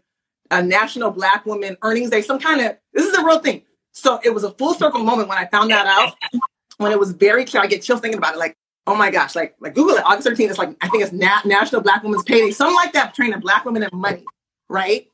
[0.51, 3.63] a National Black Women Earnings Day, some kind of, this is a real thing.
[3.93, 6.13] So it was a full circle moment when I found that out,
[6.77, 7.63] when it was very clear.
[7.63, 8.37] I get chills thinking about it.
[8.39, 10.05] Like, oh my gosh, like, like Google it.
[10.05, 13.13] August 13th is like, I think it's Na- National Black Women's Payday, something like that,
[13.13, 14.25] training black women and money,
[14.69, 15.07] right?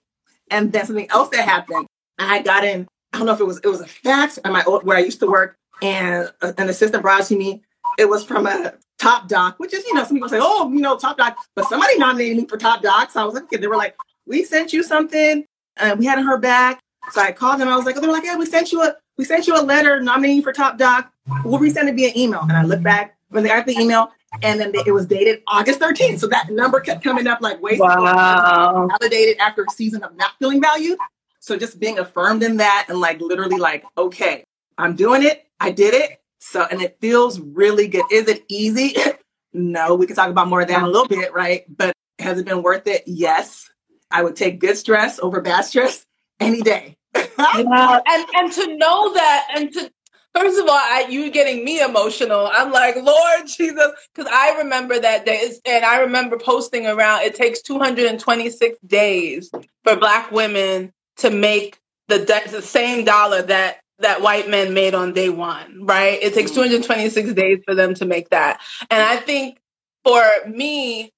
[0.49, 3.59] And then something else that happened, I got in, I don't know if it was,
[3.63, 7.03] it was a fax at my old, where I used to work and an assistant
[7.03, 7.61] brought to me.
[7.97, 10.79] It was from a top doc, which is, you know, some people say, oh, you
[10.79, 13.11] know, top doc, but somebody nominated me for top doc.
[13.11, 13.95] So I was like, okay, they were like,
[14.27, 15.45] we sent you something
[15.77, 16.79] and we hadn't heard back.
[17.11, 17.67] So I called them.
[17.67, 19.63] I was like, oh, they're like, yeah, we sent you a we sent you a
[19.63, 21.11] letter nominating you for top doc.
[21.43, 22.41] We'll resend it via email.
[22.41, 24.11] And I looked back when they got the email
[24.43, 26.19] And then it was dated August 13th.
[26.19, 28.87] So that number kept coming up like way wow.
[28.99, 30.99] validated after a season of not feeling valued.
[31.39, 34.43] So just being affirmed in that and like literally like, okay,
[34.77, 35.47] I'm doing it.
[35.59, 36.21] I did it.
[36.39, 38.05] So, and it feels really good.
[38.11, 38.95] Is it easy?
[39.53, 41.63] no, we can talk about more of that in a little bit, right?
[41.75, 43.03] But has it been worth it?
[43.05, 43.69] Yes.
[44.11, 46.05] I would take good stress over bad stress
[46.39, 46.95] any day.
[47.37, 49.91] And and to know that and to
[50.37, 52.47] First of all, I, you getting me emotional.
[52.51, 57.23] I'm like, Lord Jesus, because I remember that day, and I remember posting around.
[57.23, 59.49] It takes 226 days
[59.83, 62.19] for Black women to make the
[62.51, 65.83] the same dollar that that white men made on day one.
[65.83, 66.21] Right?
[66.21, 66.69] It takes mm-hmm.
[66.69, 69.57] 226 days for them to make that, and I think
[70.03, 71.11] for me,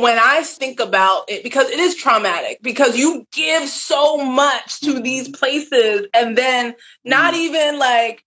[0.00, 5.00] when I think about it, because it is traumatic, because you give so much to
[5.00, 7.42] these places, and then not mm-hmm.
[7.42, 8.24] even like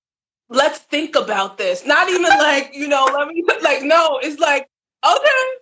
[0.49, 1.85] let's think about this.
[1.85, 4.67] Not even like, you know, let me like no, it's like,
[5.05, 5.11] okay,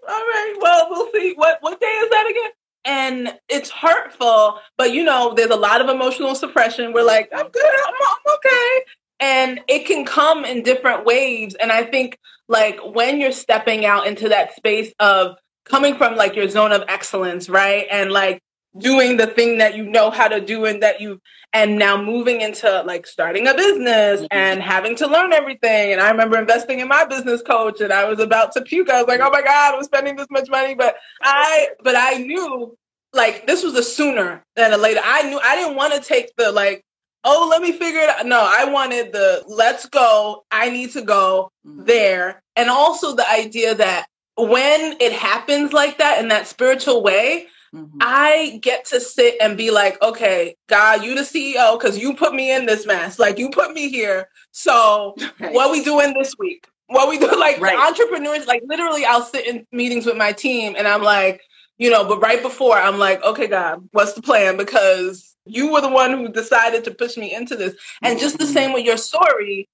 [0.08, 1.34] all right, well, we'll see.
[1.36, 2.52] What what day is that again?
[2.88, 6.94] And it's hurtful, but you know, there's a lot of emotional suppression.
[6.94, 8.86] We're like, I'm good, I'm, I'm okay.
[9.20, 11.56] And it can come in different waves.
[11.56, 16.36] And I think like when you're stepping out into that space of coming from like
[16.36, 17.88] your zone of excellence, right?
[17.91, 18.41] And like
[18.78, 21.21] doing the thing that you know how to do and that you
[21.54, 24.28] and now moving into like starting a business mm-hmm.
[24.32, 25.93] and having to learn everything.
[25.93, 28.89] And i remember investing in my business coach and i was about to puke.
[28.89, 30.75] I was like oh my god i'm spending this much money.
[30.75, 32.78] But i but i knew
[33.13, 35.01] like this was a sooner than a later.
[35.04, 36.84] I knew i didn't want to take the like
[37.23, 38.25] oh let me figure it out.
[38.25, 40.43] No i wanted the let's go.
[40.51, 41.86] I need to go mm-hmm.
[41.86, 42.43] there.
[42.58, 47.98] And also the idea that when it happens like that in that spiritual way Mm-hmm.
[48.00, 52.34] I get to sit and be like, okay, God, you the CEO because you put
[52.34, 53.19] me in this mess.
[53.19, 54.30] Like you put me here.
[54.52, 55.54] So right.
[55.54, 56.67] what we doing this week?
[56.88, 57.26] What we do?
[57.38, 57.78] Like right.
[57.78, 61.41] entrepreneurs, like literally, I'll sit in meetings with my team and I'm like,
[61.78, 64.56] you know, but right before I'm like, okay, God, what's the plan?
[64.56, 67.76] Because you were the one who decided to push me into this.
[68.02, 69.67] And just the same with your story,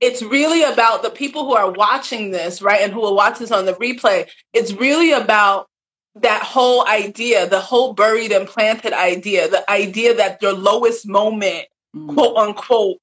[0.00, 2.80] it's really about the people who are watching this, right?
[2.80, 4.28] And who will watch this on the replay.
[4.52, 5.68] It's really about
[6.16, 11.66] that whole idea, the whole buried and planted idea, the idea that your lowest moment,
[11.94, 12.12] mm.
[12.14, 12.98] quote unquote,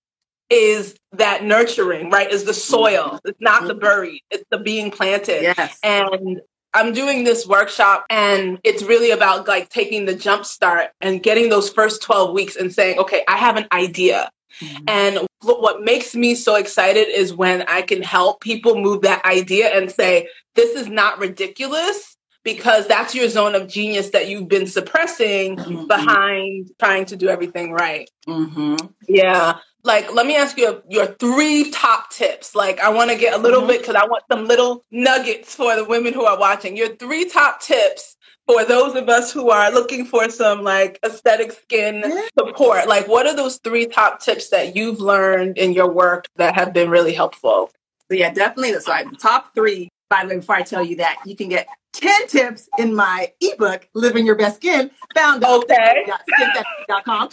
[0.50, 2.30] is that nurturing, right?
[2.30, 3.12] Is the soil.
[3.12, 3.20] Mm.
[3.26, 3.68] It's not mm.
[3.68, 5.42] the buried, it's the being planted.
[5.42, 5.80] Yes.
[5.84, 6.42] And
[6.74, 11.50] I'm doing this workshop and it's really about like taking the jump start and getting
[11.50, 14.30] those first 12 weeks and saying, okay, I have an idea.
[14.62, 14.84] Mm-hmm.
[14.88, 19.68] And what makes me so excited is when I can help people move that idea
[19.68, 24.68] and say, this is not ridiculous because that's your zone of genius that you've been
[24.68, 25.88] suppressing mm-hmm.
[25.88, 28.10] behind trying to do everything right.
[28.28, 28.88] Mm-hmm.
[29.10, 29.58] Yeah.
[29.84, 32.56] Like, let me ask you your three top tips.
[32.56, 33.68] Like, I want to get a little mm-hmm.
[33.68, 36.78] bit because I want some little nuggets for the women who are watching.
[36.78, 38.15] Your three top tips
[38.48, 42.04] for those of us who are looking for some like aesthetic skin
[42.38, 42.88] support.
[42.88, 46.74] Like, what are those three top tips that you've learned in your work that have
[46.74, 47.72] been really helpful?
[48.10, 48.74] So yeah, definitely.
[48.80, 51.68] So the top three by the way, before I tell you that, you can get
[51.94, 56.06] 10 tips in my ebook, Living Your Best Skin, found okay.
[56.30, 57.30] skin.com.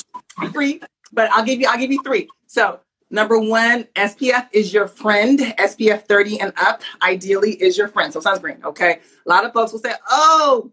[0.53, 0.81] Free,
[1.13, 2.29] but I'll give you I'll give you three.
[2.47, 5.39] So number one, SPF is your friend.
[5.39, 8.13] SPF 30 and up, ideally, is your friend.
[8.13, 9.01] So sunscreen, okay?
[9.27, 10.71] A lot of folks will say, oh,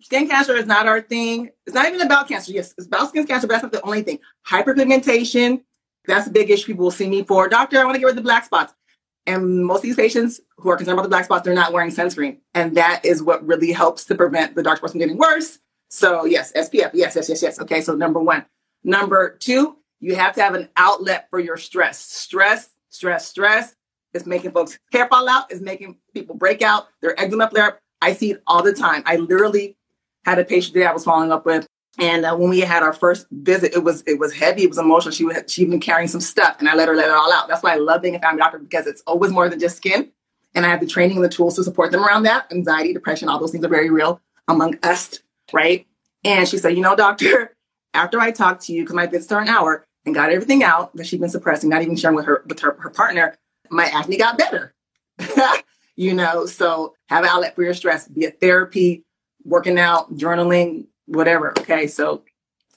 [0.00, 1.50] skin cancer is not our thing.
[1.66, 2.52] It's not even about cancer.
[2.52, 4.18] Yes, it's about skin cancer, but that's not the only thing.
[4.46, 5.62] Hyperpigmentation,
[6.06, 7.48] that's a big issue people will see me for.
[7.48, 8.74] Doctor, I want to get rid of the black spots.
[9.26, 11.90] And most of these patients who are concerned about the black spots, they're not wearing
[11.90, 12.38] sunscreen.
[12.54, 15.58] And that is what really helps to prevent the dark spots from getting worse.
[15.88, 17.60] So yes, SPF, yes, yes, yes, yes.
[17.60, 18.44] Okay, so number one.
[18.82, 21.98] Number two, you have to have an outlet for your stress.
[21.98, 23.74] Stress, stress, stress
[24.14, 27.80] is making folks hair fall out, is making people break out, their eczema flare up.
[28.00, 29.02] I see it all the time.
[29.04, 29.76] I literally
[30.24, 31.66] had a patient that I was following up with
[31.98, 34.62] and uh, when we had our first visit, it was it was heavy.
[34.62, 35.12] It was emotional.
[35.12, 37.48] She was she'd been carrying some stuff, and I let her let it all out.
[37.48, 40.10] That's why I love being a family doctor because it's always more than just skin,
[40.54, 42.50] and I have the training and the tools to support them around that.
[42.52, 45.18] Anxiety, depression, all those things are very real among us,
[45.52, 45.86] right?
[46.24, 47.56] And she said, you know, doctor,
[47.92, 50.94] after I talked to you, because my visits are an hour, and got everything out
[50.96, 53.36] that she'd been suppressing, not even sharing with her with her, her partner,
[53.68, 54.74] my acne got better.
[55.96, 59.04] you know, so have an outlet for your stress, be a therapy,
[59.44, 61.50] working out, journaling, whatever.
[61.58, 61.86] Okay.
[61.86, 62.22] So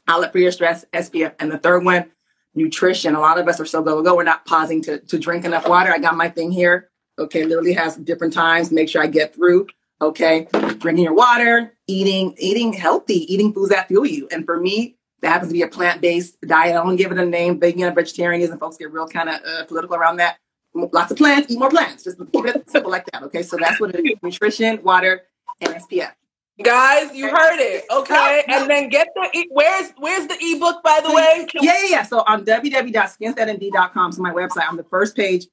[0.08, 1.34] outlet for your stress, SPF.
[1.40, 2.12] And the third one,
[2.56, 3.16] nutrition.
[3.16, 4.16] A lot of us are so go, go.
[4.16, 5.92] We're not pausing to, to drink enough water.
[5.92, 6.90] I got my thing here.
[7.20, 7.44] Okay.
[7.44, 8.72] Literally has different times.
[8.72, 9.68] Make sure I get through.
[10.02, 10.48] Okay.
[10.80, 14.28] Drinking your water, eating, eating healthy, eating foods that fuel you.
[14.32, 16.76] And for me, that happens to be a plant-based diet.
[16.76, 18.60] I don't give it a name, vegan vegetarianism.
[18.60, 20.38] Folks get real kind of uh, political around that.
[20.74, 22.04] lots of plants, eat more plants.
[22.04, 23.24] Just keep it simple like that.
[23.24, 25.22] Okay, so that's what it is: nutrition, water,
[25.62, 26.12] and SPF.
[26.62, 27.86] Guys, you heard it.
[27.94, 31.48] Okay, and then get the where's where's the ebook by the way?
[31.62, 32.04] Yeah, yeah, yeah.
[32.04, 35.46] So on www.skinstatmd.com, so my website, on the first page,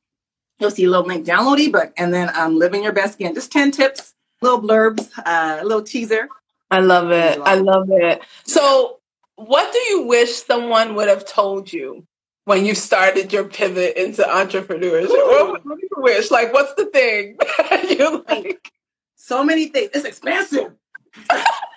[0.58, 3.34] you'll see a little link, download ebook, and then um, living your best skin.
[3.34, 6.28] Just ten tips, little blurbs, uh, a little teaser.
[6.70, 7.38] I love it.
[7.40, 8.22] I love it.
[8.44, 9.00] So,
[9.36, 12.06] what do you wish someone would have told you
[12.44, 15.08] when you started your pivot into entrepreneurship?
[15.08, 16.30] What, what do you wish?
[16.30, 17.36] Like, what's the thing
[17.98, 18.72] you like?
[19.16, 19.90] So many things.
[19.94, 20.72] It's expensive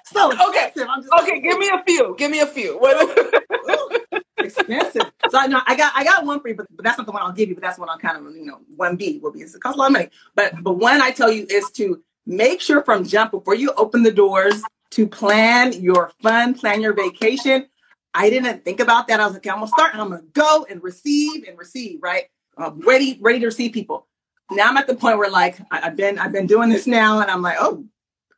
[0.06, 0.72] so okay.
[1.20, 2.16] okay, give me a few.
[2.18, 2.80] Give me a few.
[4.38, 5.12] expensive.
[5.30, 7.12] So I know I got I got one for you, but, but that's not the
[7.12, 7.56] one I'll give you.
[7.56, 9.42] But that's one I'll kind of you know one B will be.
[9.42, 10.10] It costs a lot of money.
[10.36, 14.04] But but one I tell you is to make sure from jump before you open
[14.04, 17.68] the doors to plan your fun, plan your vacation.
[18.14, 19.20] I didn't think about that.
[19.20, 22.00] I was like, okay, I'm gonna start and I'm gonna go and receive and receive.
[22.02, 22.26] Right,
[22.58, 24.08] I'm ready ready to receive people.
[24.52, 27.20] Now I'm at the point where like I, I've been I've been doing this now,
[27.20, 27.86] and I'm like, oh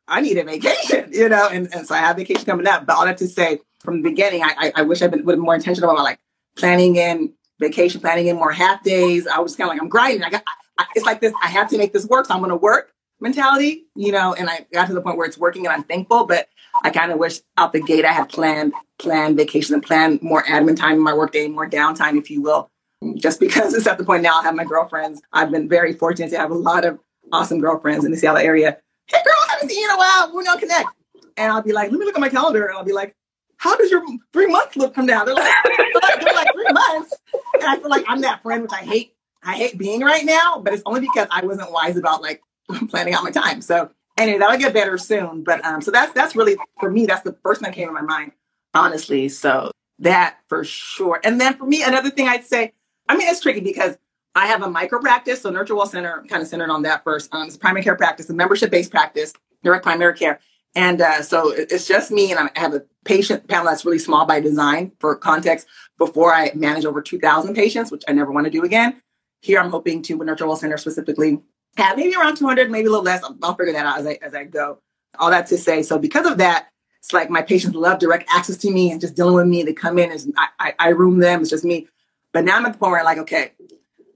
[0.08, 2.86] I need a vacation, you know, and, and so I have vacation coming up.
[2.86, 5.38] But all that to say, from the beginning, I, I, I wish I'd been been
[5.38, 6.18] more intentional about like
[6.56, 9.26] planning in vacation, planning in more half days.
[9.26, 10.22] I was kind of like, I'm grinding.
[10.22, 10.42] I got,
[10.78, 11.32] I, it's like this.
[11.42, 14.34] I have to make this work, so I'm going to work mentality, you know.
[14.34, 16.26] And I got to the point where it's working, and I'm thankful.
[16.26, 16.48] But
[16.82, 20.42] I kind of wish out the gate I had planned planned vacation and planned more
[20.44, 22.70] admin time in my workday, more downtime, if you will.
[23.16, 25.20] Just because it's at the point now, I have my girlfriends.
[25.32, 26.98] I've been very fortunate to have a lot of
[27.30, 30.34] awesome girlfriends in the Seattle area hey girl, haven't seen you in a while.
[30.34, 30.88] We're gonna connect.
[31.36, 32.66] And I'll be like, let me look at my calendar.
[32.66, 33.14] And I'll be like,
[33.58, 35.24] how does your three months look from now?
[35.24, 37.14] They're like, they're like three months.
[37.54, 39.12] And I feel like I'm that friend, which I hate.
[39.42, 42.42] I hate being right now, but it's only because I wasn't wise about like
[42.90, 43.62] planning out my time.
[43.62, 45.44] So anyway, that'll get better soon.
[45.44, 47.92] But um, so that's that's really for me, that's the first thing that came to
[47.92, 48.32] my mind,
[48.74, 49.28] honestly.
[49.28, 51.20] So that for sure.
[51.24, 52.72] And then for me, another thing I'd say,
[53.08, 53.96] I mean, it's tricky because
[54.34, 57.34] I have a micro practice, so Nurture Well Center kind of centered on that first.
[57.34, 59.32] Um, it's a primary care practice, a membership based practice,
[59.66, 60.40] direct primary care.
[60.74, 64.26] And uh, so it's just me, and I have a patient panel that's really small
[64.26, 65.66] by design for context.
[65.98, 69.00] Before I manage over 2,000 patients, which I never want to do again.
[69.40, 71.40] Here, I'm hoping to, with Nurture Well Center specifically,
[71.78, 73.22] have maybe around 200, maybe a little less.
[73.42, 74.78] I'll, figure that out as I, as I go.
[75.18, 78.58] All that to say, so because of that, it's like my patients love direct access
[78.58, 79.62] to me and just dealing with me.
[79.62, 81.40] They come in, and I, I, I room them.
[81.40, 81.88] It's just me.
[82.34, 83.52] But now I'm at the point where I'm like, okay,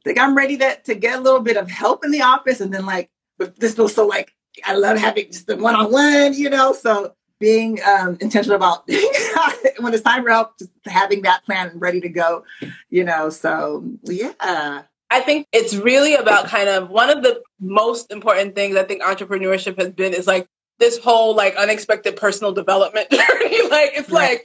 [0.05, 2.61] think I'm ready to, to get a little bit of help in the office.
[2.61, 6.73] And then like, this feels so like, I love having just the one-on-one, you know?
[6.73, 8.87] So being um, intentional about
[9.79, 12.45] when it's time for help, just having that plan ready to go,
[12.91, 13.31] you know?
[13.31, 14.83] So yeah.
[15.13, 19.03] I think it's really about kind of one of the most important things I think
[19.03, 20.47] entrepreneurship has been is like
[20.79, 23.69] this whole like unexpected personal development journey.
[23.69, 24.41] like it's right.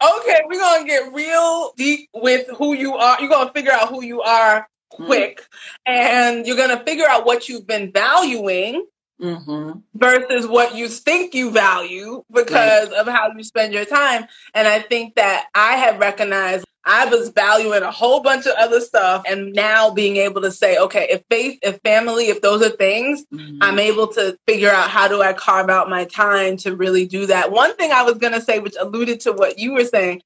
[0.00, 3.20] like, okay, we're gonna get real deep with who you are.
[3.20, 5.92] You're gonna figure out who you are quick mm-hmm.
[5.92, 8.84] and you're going to figure out what you've been valuing
[9.20, 9.78] mm-hmm.
[9.94, 12.98] versus what you think you value because right.
[12.98, 14.26] of how you spend your time.
[14.54, 18.80] And I think that I have recognized I was valuing a whole bunch of other
[18.80, 22.70] stuff and now being able to say, okay, if faith, if family, if those are
[22.70, 23.58] things, mm-hmm.
[23.60, 27.26] I'm able to figure out how do I carve out my time to really do
[27.26, 27.50] that.
[27.50, 30.22] One thing I was going to say, which alluded to what you were saying,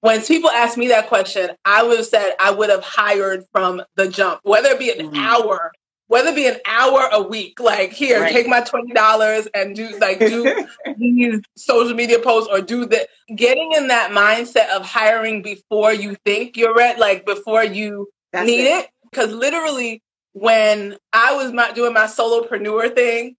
[0.00, 3.82] when people ask me that question, I would have said I would have hired from
[3.96, 5.16] the jump, whether it be an mm-hmm.
[5.16, 5.72] hour,
[6.08, 8.32] whether it be an hour a week, like here, right.
[8.32, 10.66] take my twenty dollars and do like do
[10.98, 16.16] these social media posts or do the getting in that mindset of hiring before you
[16.24, 18.88] think you're ready, like before you That's need it.
[19.10, 23.36] Because literally, when I was my, doing my solopreneur thing,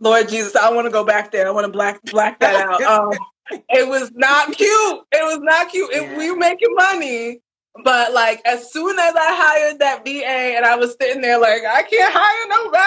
[0.00, 1.46] Lord Jesus, I want to go back there.
[1.46, 2.82] I want to black black that out.
[3.52, 5.00] Um, it was not cute.
[5.12, 5.90] It was not cute.
[5.92, 6.12] Yeah.
[6.12, 7.40] It, we were making money,
[7.82, 11.62] but like as soon as I hired that VA and I was sitting there like,
[11.64, 12.78] I can't hire nobody.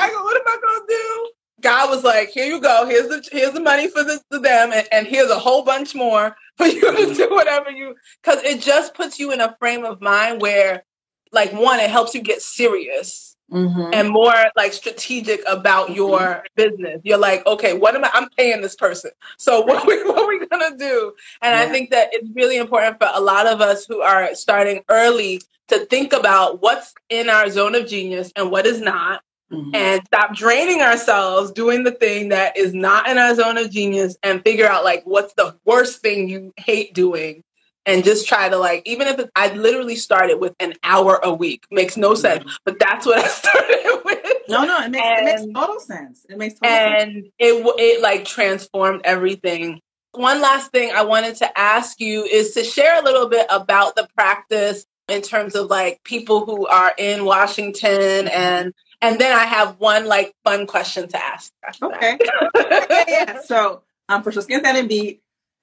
[0.00, 1.30] I go, what am I gonna do?
[1.60, 2.86] God was like, here you go.
[2.86, 5.94] Here's the here's the money for the, for them, and, and here's a whole bunch
[5.94, 7.94] more for you to do whatever you.
[8.22, 10.84] Because it just puts you in a frame of mind where,
[11.32, 13.94] like, one, it helps you get serious Mm-hmm.
[13.94, 16.46] and more like strategic about your mm-hmm.
[16.54, 17.00] business.
[17.02, 18.10] You're like, okay, what am I?
[18.12, 19.10] I'm paying this person.
[19.38, 21.14] So what, we, what are we gonna do?
[21.40, 21.62] And yeah.
[21.62, 25.40] I think that it's really important for a lot of us who are starting early
[25.68, 29.22] to think about what's in our zone of genius and what is not.
[29.50, 29.74] Mm-hmm.
[29.74, 34.14] And stop draining ourselves doing the thing that is not in our zone of genius
[34.22, 37.42] and figure out like what's the worst thing you hate doing
[37.88, 41.64] and just try to like even if I literally started with an hour a week
[41.70, 42.20] makes no mm-hmm.
[42.20, 44.18] sense, but that's what I started with.
[44.48, 46.26] No, no, it makes and, it makes total sense.
[46.28, 47.26] It makes total and sense.
[47.38, 49.80] it it like transformed everything.
[50.12, 53.96] One last thing I wanted to ask you is to share a little bit about
[53.96, 59.44] the practice in terms of like people who are in Washington and and then I
[59.44, 61.52] have one like fun question to ask.
[61.82, 62.18] Okay.
[62.54, 63.40] yeah, yeah.
[63.44, 65.20] So um, for SkinStat MD,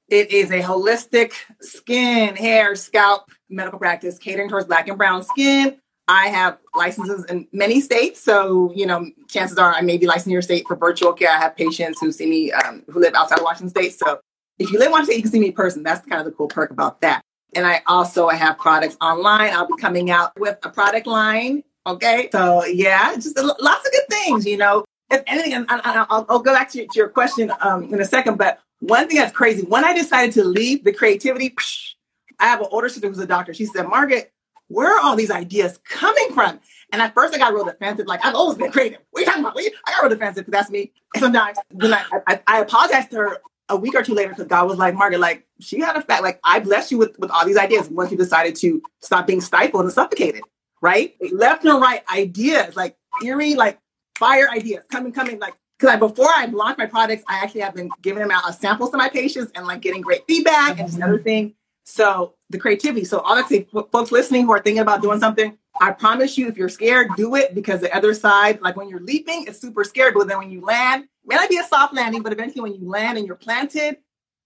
[0.10, 5.78] it is a holistic skin, hair, scalp medical practice catering towards black and brown skin.
[6.08, 10.28] I have licenses in many states, so you know, chances are I may be licensed
[10.28, 11.32] in your state for virtual care.
[11.32, 14.20] I have patients who see me um, who live outside of Washington State, so
[14.60, 15.84] if you live in Washington State, you can see me in person.
[15.84, 17.22] That's kind of the cool perk about that.
[17.56, 19.52] And I also I have products online.
[19.54, 21.64] I'll be coming out with a product line.
[21.88, 24.86] Okay, so yeah, just lots of good things, you know.
[25.12, 28.06] If anything, and I'll, I'll go back to your, to your question um, in a
[28.06, 28.38] second.
[28.38, 31.94] But one thing that's crazy when I decided to leave the creativity, psh,
[32.40, 33.54] I have an older sister who's a doctor.
[33.54, 34.34] She said, "Margaret,
[34.68, 36.60] where are all these ideas coming from?
[36.92, 39.00] And at first I got real defensive, like I've always been creative.
[39.12, 39.58] What are you talking about?
[39.58, 40.92] I got real defensive because that's me.
[41.14, 44.48] And sometimes then I, I, I apologized to her a week or two later because
[44.48, 47.32] God was like, Margaret, like she had a fact, like I blessed you with, with
[47.32, 50.44] all these ideas once you decided to stop being stifled and suffocated,
[50.82, 51.16] right?
[51.32, 53.80] Left and right ideas, like eerie, like
[54.18, 57.90] fire ideas coming, coming, like because before I launched my products, I actually have been
[58.02, 60.82] giving them out a samples to my patients and like getting great feedback mm-hmm.
[60.82, 61.54] and just other things.
[61.84, 63.06] So the creativity.
[63.06, 66.70] So honestly, folks listening who are thinking about doing something, I promise you, if you're
[66.70, 70.12] scared, do it because the other side, like when you're leaping, it's super scary.
[70.12, 72.90] But then when you land, may not be a soft landing, but eventually when you
[72.90, 73.98] land and you're planted,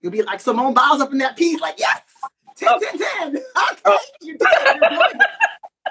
[0.02, 2.02] you'll be like Simone Biles up in that piece, like yes,
[2.58, 2.80] 10, oh.
[2.80, 3.44] 10, 10.
[3.72, 4.00] Okay, oh.
[4.22, 5.22] you're doing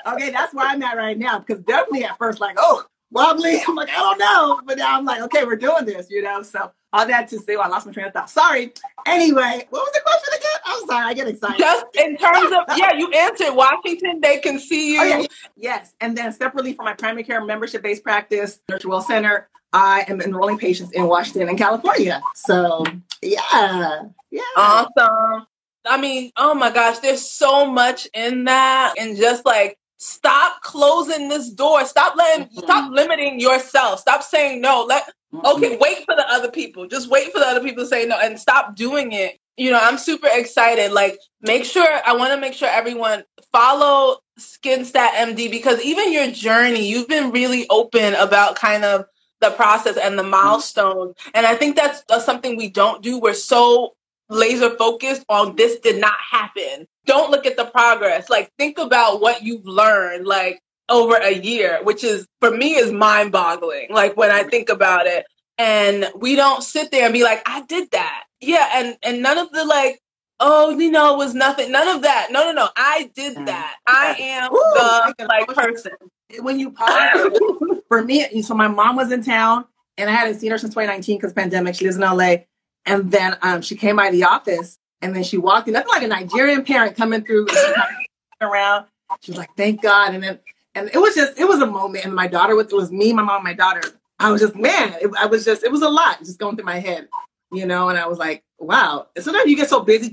[0.07, 1.39] okay, that's where I'm at right now.
[1.39, 3.61] Because definitely at first, like, oh, wobbly.
[3.68, 4.61] I'm like, I don't know.
[4.64, 6.42] But now I'm like, okay, we're doing this, you know?
[6.42, 8.30] So all that to say, well, I lost my train of thought.
[8.30, 8.72] Sorry.
[9.06, 10.61] Anyway, what was the question again?
[10.64, 11.59] I'm sorry, I get excited.
[11.59, 15.14] Just in terms of, yeah, you answered Washington, they can see oh, you.
[15.14, 15.26] Oh, yeah.
[15.56, 15.94] Yes.
[16.00, 20.20] And then separately for my primary care membership based practice, Nurture Well Center, I am
[20.20, 22.22] enrolling patients in Washington and California.
[22.34, 22.84] So
[23.22, 24.02] yeah.
[24.30, 24.42] Yeah.
[24.56, 25.46] Awesome.
[25.86, 28.94] I mean, oh my gosh, there's so much in that.
[28.98, 31.84] And just like stop closing this door.
[31.84, 32.59] Stop letting mm-hmm.
[32.61, 34.01] stop limiting yourself.
[34.01, 34.84] Stop saying no.
[34.88, 35.44] Let mm-hmm.
[35.44, 36.86] okay, wait for the other people.
[36.86, 39.38] Just wait for the other people to say no and stop doing it.
[39.57, 40.92] You know, I'm super excited.
[40.92, 46.30] Like, make sure I want to make sure everyone follow SkinStat MD because even your
[46.30, 49.07] journey, you've been really open about kind of
[49.40, 50.30] the process and the mm-hmm.
[50.30, 51.16] milestones.
[51.34, 53.18] And I think that's, that's something we don't do.
[53.18, 53.94] We're so
[54.28, 56.86] laser focused on this did not happen.
[57.09, 58.28] Don't look at the progress.
[58.28, 62.92] Like think about what you've learned like over a year, which is for me is
[62.92, 63.86] mind boggling.
[63.90, 65.24] Like when I think about it
[65.56, 68.24] and we don't sit there and be like, I did that.
[68.40, 68.68] Yeah.
[68.74, 70.00] And, and none of the like,
[70.38, 71.72] oh, you know, it was nothing.
[71.72, 72.28] None of that.
[72.30, 72.68] No, no, no.
[72.76, 73.76] I did that.
[73.86, 75.92] I am Ooh, the like person.
[76.40, 77.40] When you pause,
[77.88, 79.64] for me, so my mom was in town
[79.96, 81.74] and I hadn't seen her since 2019 because pandemic.
[81.74, 82.36] She lives in LA.
[82.84, 86.03] And then um, she came by the office and then she walked in, nothing like
[86.03, 87.46] a Nigerian parent coming through
[88.40, 88.86] around.
[89.20, 90.14] She was like, thank God.
[90.14, 90.38] And then,
[90.74, 92.05] and it was just, it was a moment.
[92.05, 93.82] And my daughter, with, it was me, my mom, my daughter.
[94.18, 96.66] I was just, man, it, I was just, it was a lot just going through
[96.66, 97.09] my head,
[97.53, 97.88] you know?
[97.88, 99.07] And I was like, wow.
[99.14, 100.11] And sometimes you get so busy,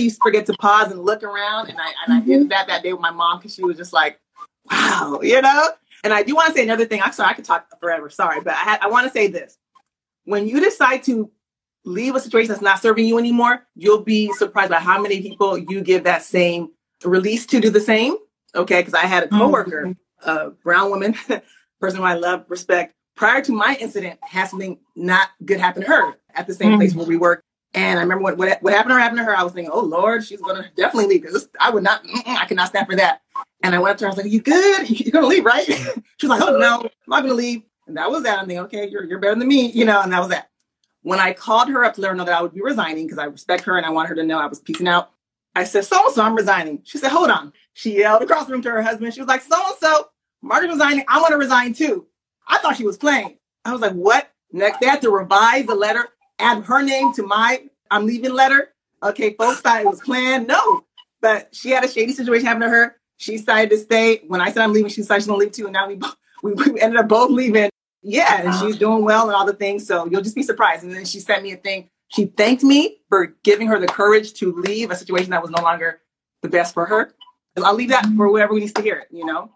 [0.00, 1.68] you forget to pause and look around.
[1.68, 2.48] And I, and I did mm-hmm.
[2.48, 4.20] that that day with my mom because she was just like,
[4.70, 5.68] wow, you know?
[6.04, 7.02] And I do want to say another thing.
[7.02, 8.08] I'm sorry, I could talk forever.
[8.08, 9.58] Sorry, but I, had, I want to say this.
[10.24, 11.30] When you decide to
[11.88, 15.56] leave a situation that's not serving you anymore, you'll be surprised by how many people
[15.56, 16.70] you give that same
[17.04, 18.16] release to do the same.
[18.54, 19.38] Okay, because I had a mm-hmm.
[19.38, 20.30] coworker, mm-hmm.
[20.30, 21.14] a brown woman,
[21.80, 22.94] person who I love, respect.
[23.16, 26.78] Prior to my incident, had something not good happen to her at the same mm-hmm.
[26.78, 27.42] place where we work.
[27.74, 29.36] And I remember what, what, what happened to her happened to her.
[29.36, 32.68] I was thinking, oh Lord, she's gonna definitely leave because I would not, I cannot
[32.68, 33.20] stand for that.
[33.62, 34.08] And I went up to her.
[34.08, 34.88] I was like, "You good?
[35.00, 35.66] You're gonna leave, right?"
[36.16, 38.38] she was like, "Oh no, I'm not gonna leave." And that was that.
[38.38, 40.00] I'm thinking, okay, you're you're better than me, you know.
[40.00, 40.50] And that was that.
[41.02, 43.18] When I called her up to let her know that I would be resigning because
[43.18, 45.10] I respect her and I want her to know I was peacing out,
[45.54, 46.80] I said, so and so, I'm resigning.
[46.84, 47.52] She said, hold on.
[47.72, 49.14] She yelled across the room to her husband.
[49.14, 50.08] She was like, so and so,
[50.42, 51.04] Margaret's resigning.
[51.08, 52.06] I want to resign too.
[52.46, 53.38] I thought she was playing.
[53.64, 54.30] I was like, what?
[54.52, 58.72] Next, they had to revise the letter, add her name to my I'm leaving letter.
[59.02, 60.46] Okay, folks thought it was planned.
[60.46, 60.84] No,
[61.20, 62.96] but she had a shady situation happen to her.
[63.16, 64.22] She decided to stay.
[64.26, 65.64] When I said I'm leaving, she decided she's to leave too.
[65.64, 66.00] And now we,
[66.42, 67.70] we, we ended up both leaving.
[68.08, 69.86] Yeah, and she's doing well and all the things.
[69.86, 70.82] So you'll just be surprised.
[70.82, 71.90] And then she sent me a thing.
[72.08, 75.62] She thanked me for giving her the courage to leave a situation that was no
[75.62, 76.00] longer
[76.42, 77.12] the best for her.
[77.56, 79.50] I'll leave that for whoever needs to hear it, you know?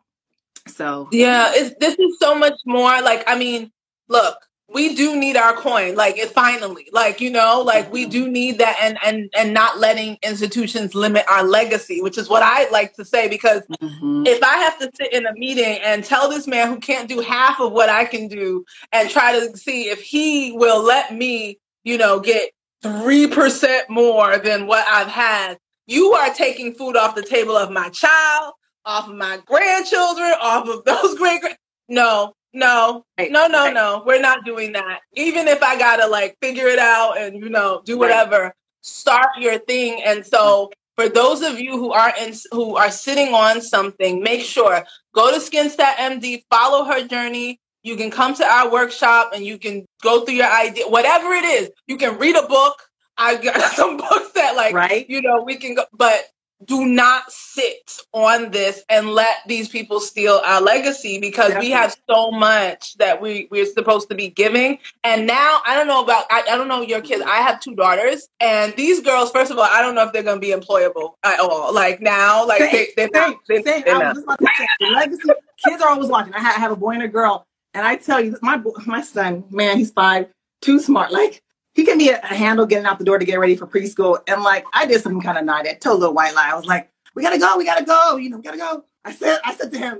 [0.66, 3.70] So yeah, this is so much more like, I mean,
[4.08, 4.36] look,
[4.68, 8.58] we do need our coin like it finally like you know like we do need
[8.58, 12.94] that and and and not letting institutions limit our legacy which is what i like
[12.94, 14.26] to say because mm-hmm.
[14.26, 17.20] if i have to sit in a meeting and tell this man who can't do
[17.20, 21.58] half of what i can do and try to see if he will let me
[21.84, 22.50] you know get
[22.82, 27.88] 3% more than what i've had you are taking food off the table of my
[27.90, 28.54] child
[28.84, 31.40] off of my grandchildren, off of those great.
[31.88, 33.74] No, no, Right, no, no, right.
[33.74, 34.02] no.
[34.06, 35.00] We're not doing that.
[35.14, 39.58] Even if I gotta like figure it out and you know do whatever, start your
[39.58, 40.02] thing.
[40.04, 44.42] And so for those of you who are in who are sitting on something, make
[44.42, 44.84] sure
[45.14, 47.58] go to SkinStat MD, follow her journey.
[47.84, 51.44] You can come to our workshop and you can go through your idea, whatever it
[51.44, 51.70] is.
[51.86, 52.80] You can read a book.
[53.18, 55.08] I've got some books that like right?
[55.08, 56.22] you know, we can go, but
[56.64, 61.96] do not sit on this and let these people steal our legacy because we have
[62.08, 64.78] so much that we we're supposed to be giving.
[65.04, 67.22] And now I don't know about I, I don't know your kids.
[67.26, 70.22] I have two daughters, and these girls, first of all, I don't know if they're
[70.22, 71.72] gonna be employable at all.
[71.72, 73.36] Like now, like they, they're not.
[73.48, 73.82] They, Same.
[73.84, 74.14] they're not.
[74.14, 75.30] was just about to say, the legacy.
[75.64, 76.34] Kids are always watching.
[76.34, 79.02] I ha- I have a boy and a girl, and I tell you, my my
[79.02, 80.28] son, man, he's five,
[80.60, 81.12] too smart.
[81.12, 81.42] Like
[81.74, 84.18] he can be a, a handle getting out the door to get ready for preschool,
[84.26, 85.66] and like I did some kind of night.
[85.66, 86.50] I told little white lie.
[86.50, 89.12] I was like, "We gotta go, we gotta go, you know, we gotta go." I
[89.12, 89.98] said, I said to him,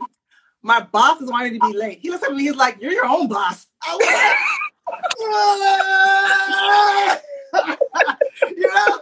[0.63, 3.07] "My boss is wanting to be late." He looks at me, he's like, "You're your
[3.07, 4.37] own boss." I was like,
[8.57, 9.01] you know,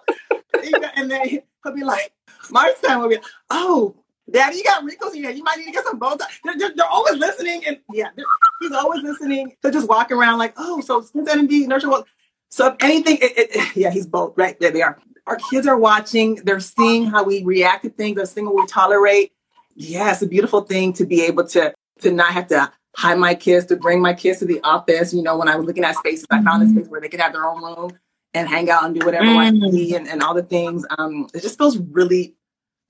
[0.97, 2.13] and then he'll be like,
[2.51, 3.19] my son will be,
[3.51, 3.97] oh,
[4.31, 5.39] Daddy, you got wrinkles in your head.
[5.39, 6.27] You might need to get some bow tie.
[6.45, 8.11] They're, they're, they're always listening, and yeah,
[8.61, 9.57] he's always listening.
[9.61, 12.07] They're just walking around like, oh, so SkinStat MD nurture well.
[12.51, 14.71] So if anything, it, it, yeah, he's both right there.
[14.71, 14.99] They are.
[15.27, 16.37] Our kids are watching.
[16.37, 18.17] They're seeing how we react to things.
[18.17, 19.33] They're seeing what we tolerate.
[19.77, 23.35] Yeah, it's a beautiful thing to be able to to not have to hide my
[23.35, 25.15] kids, to bring my kids to the office.
[25.15, 27.21] You know, when I was looking at spaces, I found a space where they could
[27.21, 27.99] have their own room
[28.35, 29.71] and hang out and do whatever I Mm.
[29.71, 30.85] see and, and all the things.
[30.99, 32.35] Um, it just feels really,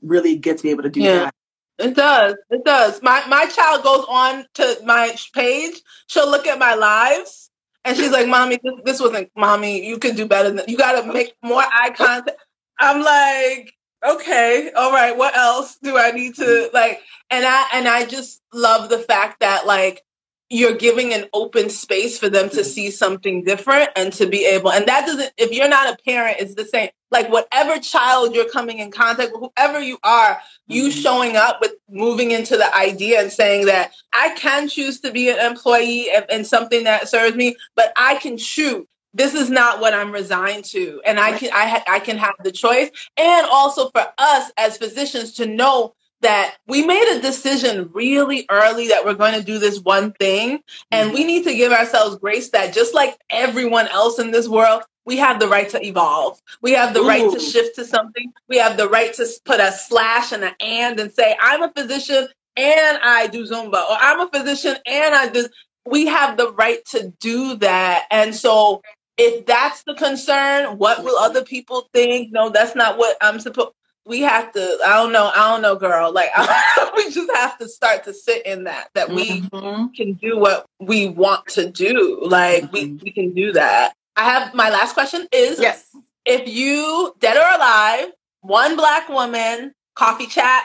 [0.03, 1.19] really good to be able to do Yeah.
[1.25, 1.35] that.
[1.79, 2.35] It does.
[2.51, 3.03] It does.
[3.03, 5.81] My my child goes on to my page.
[6.09, 7.40] She'll look at my lives,
[7.85, 9.87] and she's like, "Mommy, this, this wasn't mommy.
[9.87, 10.77] You could do better than you.
[10.77, 12.39] Got to make more eye contact."
[12.79, 13.73] I'm like,
[14.07, 15.17] "Okay, all right.
[15.17, 17.01] What else do I need to like?"
[17.31, 20.03] And I and I just love the fact that like
[20.51, 24.73] you're giving an open space for them to see something different and to be able
[24.73, 28.51] and that doesn't if you're not a parent it's the same like whatever child you're
[28.51, 31.03] coming in contact with whoever you are you Mhm.
[31.03, 35.31] showing up with moving into the idea and saying that I can choose to be
[35.31, 38.87] an employee in, in something that serves me, but I can choose.
[39.15, 42.35] This is not what I'm resigned to, and I can I ha- I can have
[42.45, 47.91] the choice, and also for us as physicians to know that we made a decision
[47.93, 50.61] really early that we're going to do this one thing,
[50.91, 51.15] and mm-hmm.
[51.15, 55.17] we need to give ourselves grace that just like everyone else in this world, we
[55.17, 56.41] have the right to evolve.
[56.63, 58.33] We have the right to shift to something.
[58.49, 61.73] We have the right to put a slash and an and and say, I'm a
[61.73, 65.47] physician and I do Zumba, or I'm a physician and I do.
[65.87, 68.07] We have the right to do that.
[68.11, 68.83] And so
[69.17, 72.33] if that's the concern, what will other people think?
[72.33, 73.73] No, that's not what I'm supposed.
[74.11, 74.79] We have to.
[74.85, 75.31] I don't know.
[75.33, 76.13] I don't know, girl.
[76.13, 76.31] Like
[76.97, 78.89] we just have to start to sit in that.
[78.95, 79.95] That we Mhm.
[79.95, 82.19] can do what we want to do.
[82.29, 83.03] Like we Mhm.
[83.05, 83.95] we can do that.
[84.17, 85.87] I have my last question is Yes.
[86.25, 88.09] if you dead or alive,
[88.41, 90.65] one black woman, coffee chat,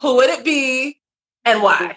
[0.00, 0.98] who would it be
[1.44, 1.94] and why?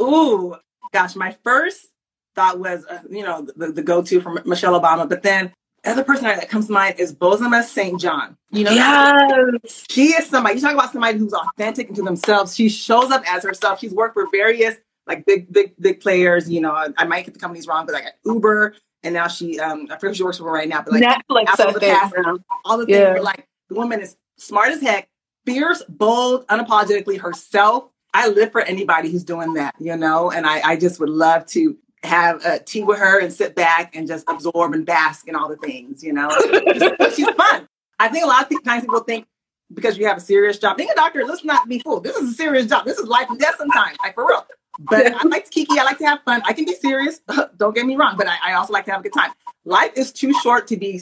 [0.00, 0.56] Ooh,
[0.92, 1.86] gosh, my first
[2.34, 5.52] thought was, uh, you know, the, the go-to from Michelle Obama, but then the
[5.90, 8.00] other person that comes to mind is Bozoma St.
[8.00, 8.36] John.
[8.50, 9.84] You know, Yes.
[9.90, 10.56] she is somebody.
[10.56, 12.54] You talk about somebody who's authentic to themselves.
[12.54, 13.80] She shows up as herself.
[13.80, 14.76] She's worked for various
[15.06, 16.50] like big, big, big players.
[16.50, 18.74] You know, I might get the companies wrong, but like Uber,
[19.04, 21.46] and now she, um, I forget who she works for right now, but like Netflix
[21.48, 22.14] Apple I the past-
[22.64, 23.12] all the things Yeah.
[23.12, 25.08] were like the woman is smart as heck,
[25.44, 27.88] fierce, bold, unapologetically herself.
[28.14, 31.46] I live for anybody who's doing that, you know, and I, I just would love
[31.48, 31.76] to
[32.06, 35.48] have a tea with her and sit back and just absorb and bask in all
[35.48, 36.30] the things, you know.
[37.14, 37.68] She's fun.
[37.98, 39.26] I think a lot of times people think
[39.72, 42.04] because you have a serious job, being a doctor, let's not be fooled.
[42.04, 42.84] This is a serious job.
[42.84, 44.46] This is life and death sometimes, like for real.
[44.78, 45.78] But I like to kiki.
[45.78, 46.42] I like to have fun.
[46.44, 47.20] I can be serious.
[47.56, 49.32] Don't get me wrong, but I, I also like to have a good time.
[49.64, 51.00] Life is too short to be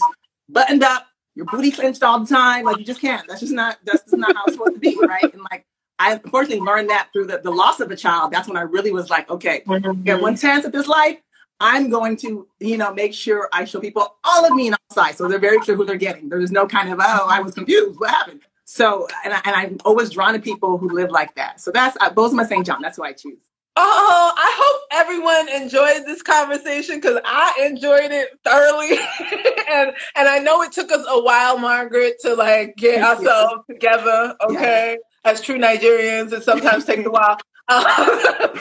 [0.48, 2.64] buttoned up, your booty clenched all the time.
[2.64, 3.26] Like you just can't.
[3.26, 3.78] That's just not.
[3.84, 5.22] That's just not how it's supposed to be, right?
[5.22, 5.66] And like
[5.98, 8.32] I unfortunately learned that through the, the loss of a child.
[8.32, 9.62] That's when I really was like, okay,
[10.04, 11.18] get one chance at this life.
[11.60, 14.94] I'm going to, you know, make sure I show people all of me on all
[14.94, 16.28] sides, so they're very clear who they're getting.
[16.28, 17.98] There's no kind of, oh, I was confused.
[18.00, 18.40] What happened?
[18.64, 21.60] So, and, I, and I'm always drawn to people who live like that.
[21.60, 22.66] So that's uh, Bozoma St.
[22.66, 22.82] John.
[22.82, 23.38] That's who I choose.
[23.76, 28.98] Oh, I hope everyone enjoyed this conversation because I enjoyed it thoroughly,
[29.68, 33.18] and and I know it took us a while, Margaret, to like get Yes.
[33.18, 34.34] ourselves together.
[34.48, 37.38] Okay, as true Nigerians, it sometimes takes a while.
[37.66, 37.80] Um,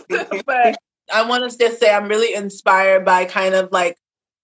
[0.45, 0.77] but
[1.11, 3.97] I want to just say I'm really inspired by kind of like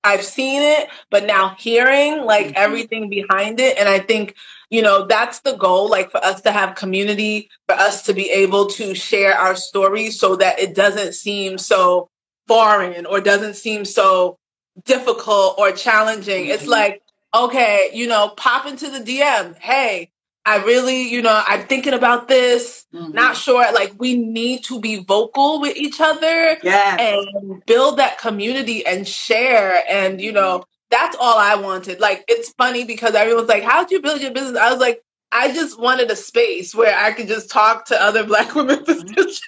[0.04, 2.58] I've seen it, but now hearing like mm-hmm.
[2.58, 3.78] everything behind it.
[3.78, 4.36] And I think,
[4.70, 8.30] you know, that's the goal, like for us to have community, for us to be
[8.30, 12.10] able to share our stories so that it doesn't seem so
[12.48, 14.38] foreign or doesn't seem so
[14.86, 16.44] difficult or challenging.
[16.44, 16.52] Mm-hmm.
[16.52, 17.02] It's like,
[17.34, 19.58] okay, you know, pop into the DM.
[19.58, 20.12] Hey,
[20.50, 23.12] I really, you know, I'm thinking about this, mm-hmm.
[23.12, 23.72] not sure.
[23.72, 26.98] Like, we need to be vocal with each other yes.
[27.00, 29.84] and build that community and share.
[29.88, 32.00] And, you know, that's all I wanted.
[32.00, 34.58] Like, it's funny because everyone's like, How'd you build your business?
[34.60, 38.24] I was like, I just wanted a space where I could just talk to other
[38.24, 39.42] Black women physicians.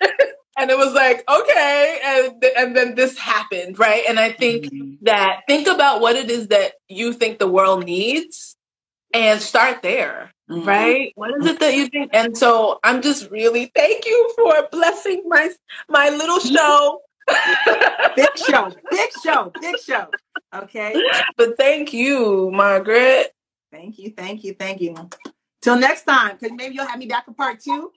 [0.55, 4.93] and it was like okay and and then this happened right and i think mm-hmm.
[5.01, 8.57] that think about what it is that you think the world needs
[9.13, 10.67] and start there mm-hmm.
[10.67, 14.67] right what is it that you think and so i'm just really thank you for
[14.71, 15.49] blessing my
[15.89, 17.01] my little show
[18.15, 20.07] big show big show big show
[20.53, 20.95] okay
[21.37, 23.33] but thank you margaret
[23.71, 24.95] thank you thank you thank you
[25.61, 27.91] Till next time, because maybe you'll have me back for part two.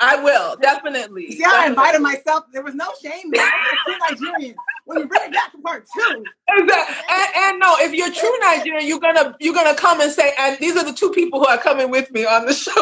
[0.00, 1.30] I will, definitely.
[1.36, 2.46] See, I invited myself.
[2.52, 3.30] There was no shame.
[3.38, 4.56] I'm Nigerian.
[4.86, 6.24] When you bring it back for part two.
[6.48, 6.96] Exactly.
[7.10, 10.56] And, and, no, if you're true Nigerian, you're gonna you're gonna come and say, and
[10.60, 12.70] these are the two people who are coming with me on the show.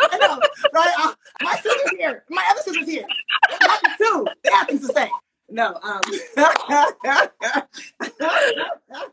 [0.00, 0.40] I know,
[0.72, 0.94] right?
[0.98, 1.12] Uh,
[1.42, 2.24] my sister's here.
[2.30, 3.04] My other sister's here.
[3.98, 4.26] Too.
[4.42, 5.10] They have things to say.
[5.50, 5.78] No.
[5.82, 6.00] Um.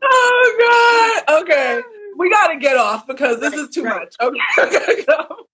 [0.02, 1.42] oh God.
[1.42, 1.82] Okay
[2.16, 4.14] we got to get off because this is too much.
[4.20, 5.04] Okay.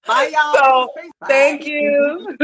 [0.07, 0.55] Bye, y'all.
[0.55, 0.89] So,
[1.21, 1.27] Bye.
[1.29, 2.37] thank you.